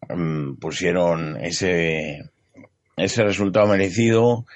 [0.09, 2.31] Mm, pusieron ese,
[2.97, 4.47] ese resultado merecido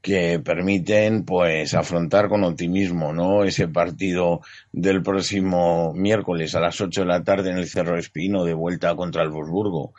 [0.00, 4.40] que permiten pues afrontar con optimismo no ese partido
[4.72, 8.94] del próximo miércoles a las 8 de la tarde en el Cerro Espino de vuelta
[8.96, 9.94] contra el Wolfsburgo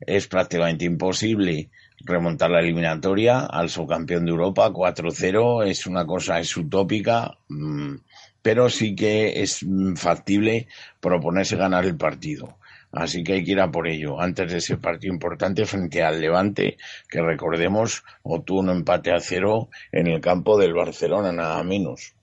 [0.00, 1.70] es prácticamente imposible
[2.00, 7.96] remontar la eliminatoria al subcampeón de Europa 4-0 es una cosa es utópica mm,
[8.42, 9.64] pero sí que es
[9.96, 10.66] factible
[11.00, 12.56] proponerse ganar el partido
[12.92, 16.20] Así que hay que ir a por ello antes de ese partido importante frente al
[16.20, 16.76] Levante,
[17.08, 22.14] que recordemos obtuvo un empate a cero en el campo del Barcelona, nada menos,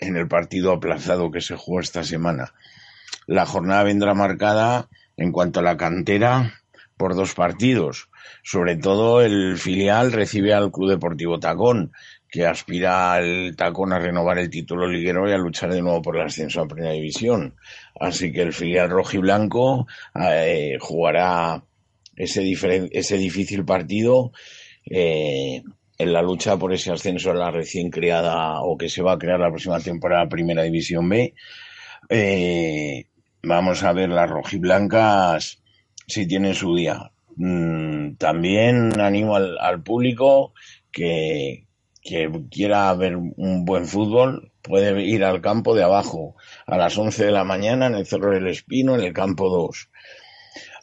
[0.00, 2.52] en el partido aplazado que se jugó esta semana.
[3.26, 6.60] La jornada vendrá marcada en cuanto a la cantera
[6.96, 8.08] por dos partidos.
[8.42, 11.92] Sobre todo el filial recibe al Club Deportivo Tacón,
[12.30, 16.16] que aspira al tacón a renovar el título liguero y a luchar de nuevo por
[16.16, 17.56] el ascenso a Primera División.
[17.98, 21.62] Así que el filial rojo y blanco eh, jugará
[22.16, 22.42] ese,
[22.90, 24.32] ese difícil partido
[24.84, 25.62] eh,
[25.96, 29.18] en la lucha por ese ascenso a la recién creada o que se va a
[29.18, 31.34] crear la próxima temporada Primera División B.
[32.08, 33.06] Eh,
[33.44, 35.62] vamos a ver las rojiblancas
[36.06, 37.10] si tienen su día.
[37.36, 40.52] Mm, también animo al, público
[40.92, 41.66] que,
[42.02, 46.36] que quiera ver un buen fútbol puede ir al campo de abajo
[46.66, 49.88] a las 11 de la mañana en el Cerro del Espino, en el campo 2.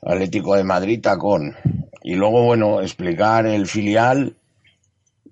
[0.03, 1.55] Atlético de Madrid, Tacón.
[2.03, 4.35] Y luego, bueno, explicar el filial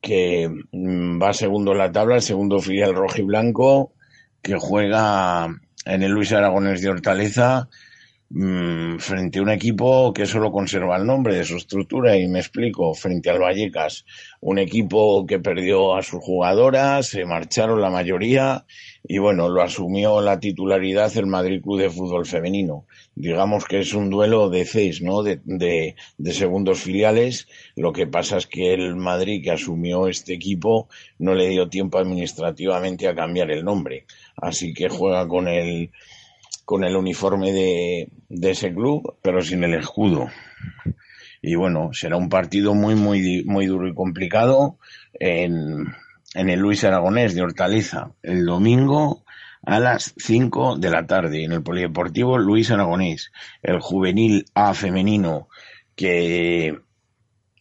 [0.02, 3.94] que mm, va segundo en la tabla, el segundo filial rojo y blanco,
[4.42, 5.48] que juega
[5.86, 7.70] en el Luis Aragones de Hortaleza
[8.32, 12.38] Mm, frente a un equipo que solo conserva el nombre de su estructura y me
[12.38, 14.06] explico, frente al Vallecas,
[14.42, 18.68] un equipo que perdió a sus jugadoras, se marcharon la mayoría
[19.04, 22.86] y bueno, lo asumió la titularidad el Madrid Club de Fútbol Femenino.
[23.16, 25.24] Digamos que es un duelo de seis, ¿no?
[25.24, 27.48] De, de, de segundos filiales.
[27.76, 31.98] Lo que pasa es que el Madrid que asumió este equipo no le dio tiempo
[31.98, 34.06] administrativamente a cambiar el nombre.
[34.42, 35.92] Así que juega con el
[36.66, 40.28] con el uniforme de, de ese club, pero sin el escudo.
[41.42, 44.78] Y bueno, será un partido muy, muy, muy duro y complicado
[45.14, 45.88] en,
[46.36, 49.24] en el Luis Aragonés de Hortaleza, el domingo
[49.64, 53.32] a las 5 de la tarde, en el Polideportivo Luis Aragonés,
[53.64, 55.50] el juvenil A femenino
[55.96, 56.78] que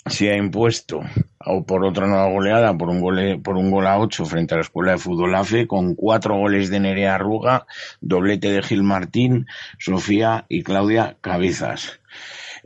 [0.07, 1.01] se ha impuesto
[1.49, 4.59] o por otra nueva goleada por un gol por un gol a ocho frente a
[4.59, 7.67] la Escuela de Fútbol AFE con cuatro goles de Nerea Arruga,
[8.01, 9.47] doblete de Gil Martín,
[9.79, 12.01] Sofía y Claudia Cabezas.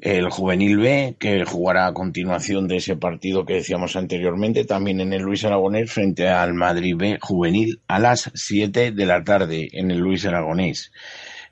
[0.01, 5.13] El juvenil B, que jugará a continuación de ese partido que decíamos anteriormente, también en
[5.13, 9.93] el Luis Aragonés frente al Madrid B juvenil a las 7 de la tarde en
[9.93, 10.91] el Luis Aragonés.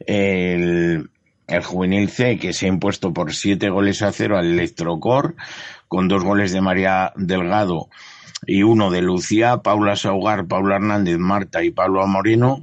[0.05, 1.11] El
[1.51, 5.35] el juvenil C, que se ha impuesto por siete goles a cero al Electrocor,
[5.91, 7.89] con dos goles de María Delgado
[8.47, 12.61] y uno de Lucía, Paula Saugar, Paula Hernández, Marta y Pablo Moreno.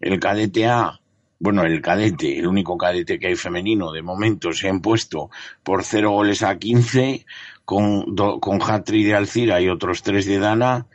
[0.00, 0.98] El cadete A,
[1.38, 5.28] bueno, el cadete, el único cadete que hay femenino de momento, se ha impuesto
[5.62, 7.26] por cero goles a quince,
[7.66, 10.86] con, con Hatri de Alcira y otros tres de Dana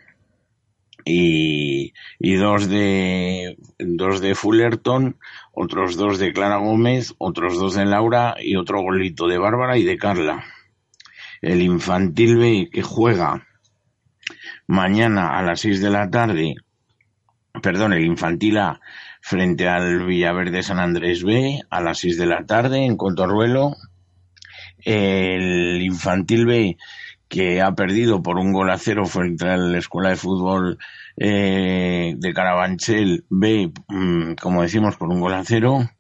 [1.05, 5.17] y, y dos de dos de Fullerton,
[5.53, 9.83] otros dos de Clara Gómez, otros dos de Laura y otro golito de Bárbara y
[9.83, 10.43] de Carla.
[11.45, 13.45] El infantil B que juega
[14.65, 16.55] mañana a las seis de la tarde,
[17.61, 18.81] perdón, el infantil A
[19.21, 23.75] frente al Villaverde San Andrés B a las seis de la tarde en Contorruelo.
[24.79, 26.77] El infantil B
[27.27, 30.79] que ha perdido por un gol a cero frente a la Escuela de Fútbol
[31.15, 35.91] eh, de Carabanchel B, mm, como decimos, por un gol a cero.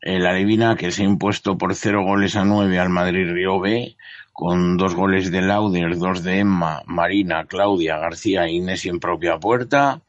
[0.00, 3.96] El Alevina, que se ha impuesto por cero goles a nueve al Madrid Río B,
[4.38, 9.38] con dos goles de Lauder, dos de Emma, Marina, Claudia, García e Inés en propia
[9.38, 10.02] puerta.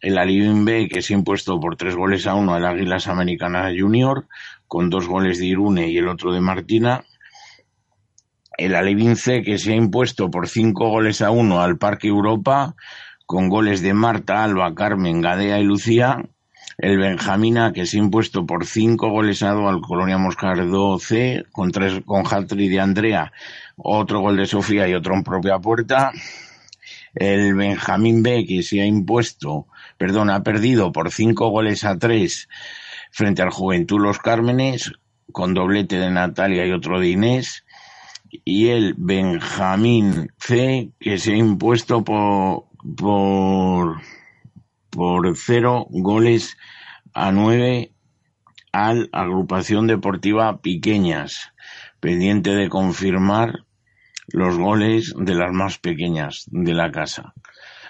[0.00, 3.70] El Alivin B, que se ha impuesto por tres goles a uno al Águilas Americana
[3.70, 4.26] Junior,
[4.66, 7.04] con dos goles de Irune y el otro de Martina
[8.58, 12.74] el Alevince que se ha impuesto por cinco goles a uno al Parque Europa,
[13.26, 16.18] con goles de Marta, Alba, Carmen, Gadea y Lucía.
[16.78, 21.44] El Benjamina que se ha impuesto por cinco goles a dos al Colonia Moscardo C,
[21.52, 23.32] con tres con Hatri de Andrea,
[23.76, 26.12] otro gol de Sofía y otro en propia puerta.
[27.14, 29.66] El Benjamín B que se ha impuesto,
[29.98, 32.48] perdón, ha perdido por cinco goles a tres
[33.10, 34.92] frente al Juventud Los Cármenes,
[35.30, 37.64] con doblete de Natalia y otro de Inés
[38.44, 42.64] y el Benjamín C, que se ha impuesto por,
[42.96, 44.00] por,
[44.92, 46.56] por cero goles
[47.14, 47.92] a nueve
[48.72, 51.52] al Agrupación Deportiva Piqueñas,
[52.00, 53.64] pendiente de confirmar
[54.28, 57.34] los goles de las más pequeñas de la casa,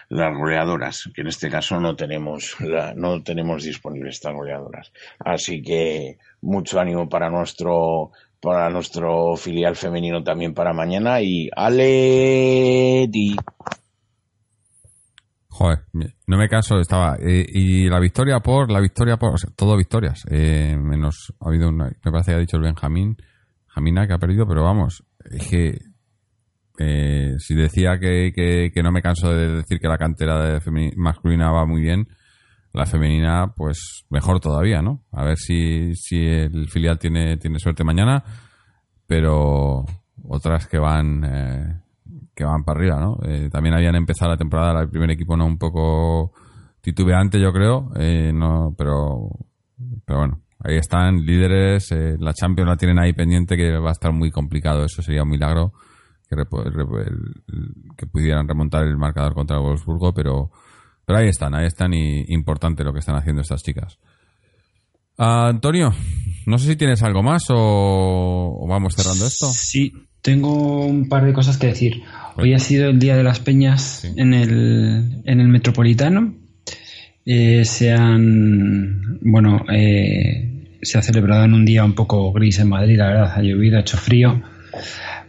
[0.09, 2.57] las goleadoras, que en este caso no tenemos,
[2.97, 4.93] no tenemos disponibles estas goleadoras.
[5.19, 13.37] Así que mucho ánimo para nuestro para nuestro filial femenino también para mañana y Aleti.
[16.27, 17.17] No me caso, estaba.
[17.21, 20.25] Eh, y la victoria por, la victoria por, o sea, todo victorias.
[20.31, 23.17] Eh, menos, ha habido una, me parece que ha dicho el Benjamín,
[23.69, 25.79] Jamina que ha perdido, pero vamos, es que
[26.79, 31.51] eh, si decía que, que, no me canso de decir que la cantera de masculina
[31.51, 32.09] va muy bien,
[32.73, 35.05] la femenina, pues mejor todavía, ¿no?
[35.13, 38.25] A ver si, si el filial tiene, tiene suerte mañana,
[39.07, 39.85] pero
[40.25, 41.82] otras que van eh,
[42.35, 43.19] que van para arriba, ¿no?
[43.25, 46.33] Eh, también habían empezado la temporada, el primer equipo no un poco
[46.81, 49.31] titubeante, yo creo, eh, no, pero,
[50.05, 54.13] pero bueno, ahí están líderes, la Champions la tienen ahí pendiente que va a estar
[54.13, 55.73] muy complicado, eso sería un milagro
[56.29, 56.37] que,
[57.97, 60.51] que pudieran remontar el marcador contra Wolfsburgo, pero
[61.05, 63.99] pero ahí están, ahí están y importante lo que están haciendo estas chicas.
[65.19, 65.93] Antonio,
[66.47, 69.47] no sé si tienes algo más o, vamos cerrando esto.
[69.47, 72.03] Sí, tengo un par de cosas que decir.
[72.37, 76.35] Hoy ha sido el Día de las Peñas en, el, en el Metropolitano.
[77.25, 82.69] Eh, se han, bueno, eh, se ha celebrado en un día un poco gris en
[82.69, 84.43] Madrid, la verdad, ha llovido, ha hecho frío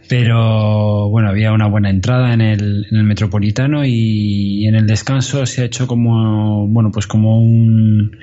[0.08, 5.46] pero bueno, había una buena entrada en el, en el Metropolitano y en el descanso
[5.46, 8.16] se ha hecho como, bueno, pues como un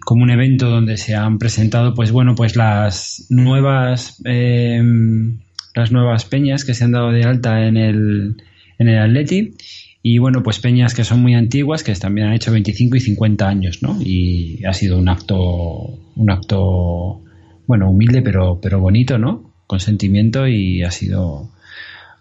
[0.00, 5.38] como un evento donde se han presentado pues bueno pues las nuevas em,
[5.74, 8.42] las nuevas peñas que se han dado de alta en el
[8.78, 9.54] en el Atleti
[10.02, 13.48] y bueno pues peñas que son muy antiguas que también han hecho 25 y 50
[13.48, 17.22] años no y ha sido un acto un acto
[17.66, 21.50] bueno humilde pero pero bonito no con sentimiento y ha sido,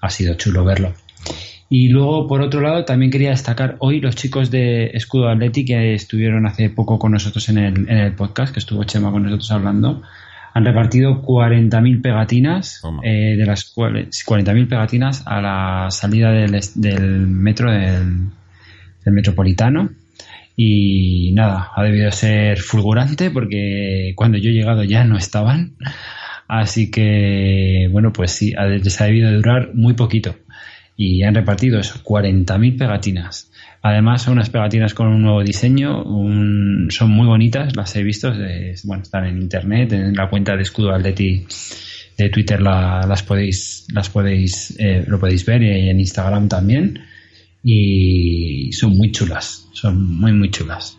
[0.02, 0.94] ha sido chulo verlo.
[1.70, 5.96] Y luego, por otro lado, también quería destacar hoy los chicos de Escudo Atleti que
[5.96, 9.52] estuvieron hace poco con nosotros en el, en el podcast, que estuvo Chema con nosotros
[9.52, 10.04] hablando.
[10.54, 17.28] Han repartido 40.000 pegatinas, eh, de las cuales 40.000 pegatinas a la salida del, del
[17.28, 18.30] metro del,
[19.04, 19.90] del metropolitano.
[20.56, 25.76] Y nada, ha debido ser fulgurante porque cuando yo he llegado ya no estaban.
[26.48, 30.36] Así que, bueno, pues sí, les ha debido durar muy poquito.
[30.96, 33.52] Y han repartido eso, 40.000 pegatinas.
[33.86, 36.04] Además, son unas pegatinas con un nuevo diseño,
[36.90, 38.32] son muy bonitas, las he visto,
[38.86, 41.46] bueno, están en internet, en la cuenta de Escudo Atleti
[42.18, 47.00] de Twitter las podéis, las podéis, eh, lo podéis ver y en Instagram también.
[47.62, 50.98] Y son muy chulas, son muy, muy chulas.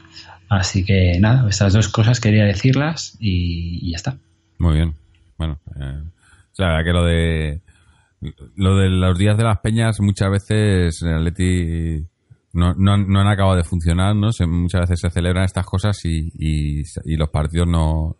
[0.51, 4.19] Así que nada, estas dos cosas quería decirlas y ya está.
[4.59, 4.94] Muy bien.
[5.39, 7.61] Bueno, eh, o sea, que lo de
[8.56, 12.06] lo de los días de las peñas muchas veces en Atleti
[12.55, 14.32] no, no, han- no han acabado de funcionar, ¿no?
[14.32, 18.16] Se- muchas veces se celebran estas cosas y, y, y los partidos no,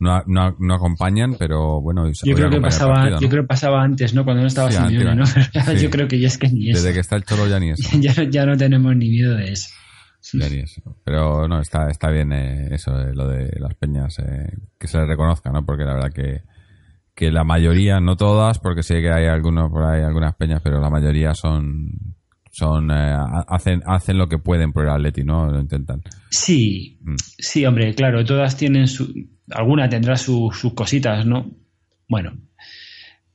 [0.00, 2.10] no, no, no acompañan, pero bueno.
[2.24, 3.20] Yo creo que pasaba, partido, ¿no?
[3.22, 4.24] yo creo que pasaba antes, ¿no?
[4.24, 5.26] Cuando no estaba Sí, Simeone, ¿no?
[5.26, 5.42] sí.
[5.78, 6.78] yo creo que ya es que ni eso.
[6.80, 7.82] Desde que está el Cholo ya ni eso.
[8.00, 9.68] ya, no- ya no tenemos ni miedo de eso.
[10.34, 10.82] Ya ni eso.
[11.04, 14.98] Pero no, está, está bien eh, eso, eh, lo de las peñas, eh, que se
[14.98, 15.64] les reconozca, ¿no?
[15.64, 16.42] Porque la verdad que,
[17.14, 20.80] que la mayoría, no todas, porque sé que hay algunos por ahí, algunas peñas, pero
[20.80, 21.88] la mayoría son,
[22.58, 25.46] son, eh, ha- hacen, hacen lo que pueden por el Atleti, ¿no?
[25.50, 26.02] Lo intentan.
[26.30, 27.14] Sí, Mm.
[27.38, 29.12] sí, hombre, claro, todas tienen su.
[29.50, 31.50] Alguna tendrá su- sus cositas, ¿no?
[32.08, 32.32] Bueno.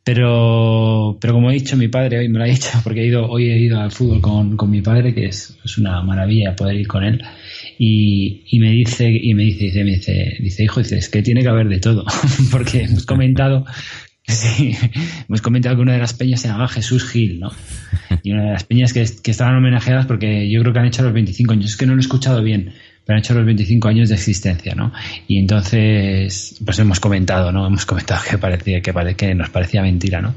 [0.06, 3.26] Pero, pero como he dicho, mi padre hoy me lo ha dicho, porque he ido,
[3.30, 6.76] hoy he ido al fútbol con, con mi padre, que es, es una maravilla poder
[6.76, 7.22] ir con él.
[7.80, 11.22] Y, y me dice, y me dice, dice, me dice, dice, hijo, dice, es que
[11.22, 12.04] tiene que haber de todo.
[12.52, 13.66] porque hemos comentado,
[14.28, 14.76] sí,
[15.28, 17.52] hemos comentado que una de las peñas se llama Jesús Gil, ¿no?
[18.24, 21.04] Y una de las peñas que, que estaban homenajeadas porque yo creo que han hecho
[21.04, 21.66] los 25 años.
[21.72, 22.74] Es que no lo he escuchado bien,
[23.06, 24.94] pero han hecho los 25 años de existencia, ¿no?
[25.28, 27.68] Y entonces, pues hemos comentado, ¿no?
[27.68, 30.36] Hemos comentado que parecía que, pare- que nos parecía mentira, ¿no?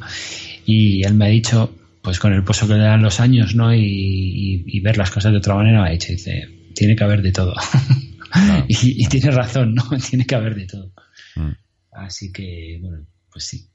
[0.65, 1.73] Y él me ha dicho,
[2.03, 3.73] pues con el pozo que le dan los años, ¿no?
[3.73, 7.05] Y, y- y ver las cosas de otra manera, me ha dicho, dice, tiene que
[7.05, 7.55] haber de todo.
[8.69, 9.85] y, y tiene razón, ¿no?
[10.11, 10.93] tiene que haber de todo.
[11.37, 11.51] Mm.
[11.93, 13.67] Así que, bueno, pues sí.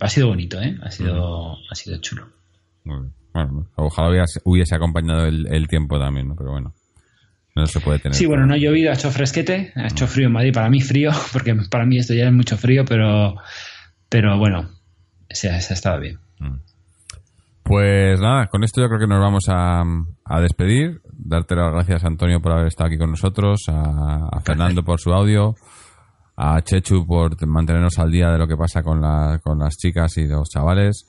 [0.00, 0.76] Ha sido bonito, ¿eh?
[0.82, 2.28] Ha sido, ha sido chulo.
[2.84, 3.12] Muy bien.
[3.32, 6.36] Bueno, ojalá hubiese, hubiese acompañado el, el tiempo también, ¿no?
[6.36, 6.72] Pero bueno,
[7.56, 8.14] no se puede tener.
[8.14, 10.80] Sí, bueno, no ha llovido, ha hecho fresquete, ha hecho frío en Madrid, para mí
[10.80, 13.36] frío, porque para mí esto ya es mucho frío, pero,
[14.08, 14.70] pero bueno,
[15.30, 16.18] se ha, se ha estado bien.
[17.62, 19.82] Pues nada, con esto yo creo que nos vamos a,
[20.24, 21.00] a despedir.
[21.12, 25.12] Darte las gracias, Antonio, por haber estado aquí con nosotros, a, a Fernando por su
[25.12, 25.54] audio,
[26.36, 30.16] a Chechu por mantenernos al día de lo que pasa con, la- con las chicas
[30.18, 31.06] y los chavales,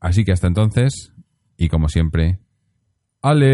[0.01, 1.13] Así que hasta entonces,
[1.57, 2.41] y como siempre,
[3.23, 3.49] Aleti.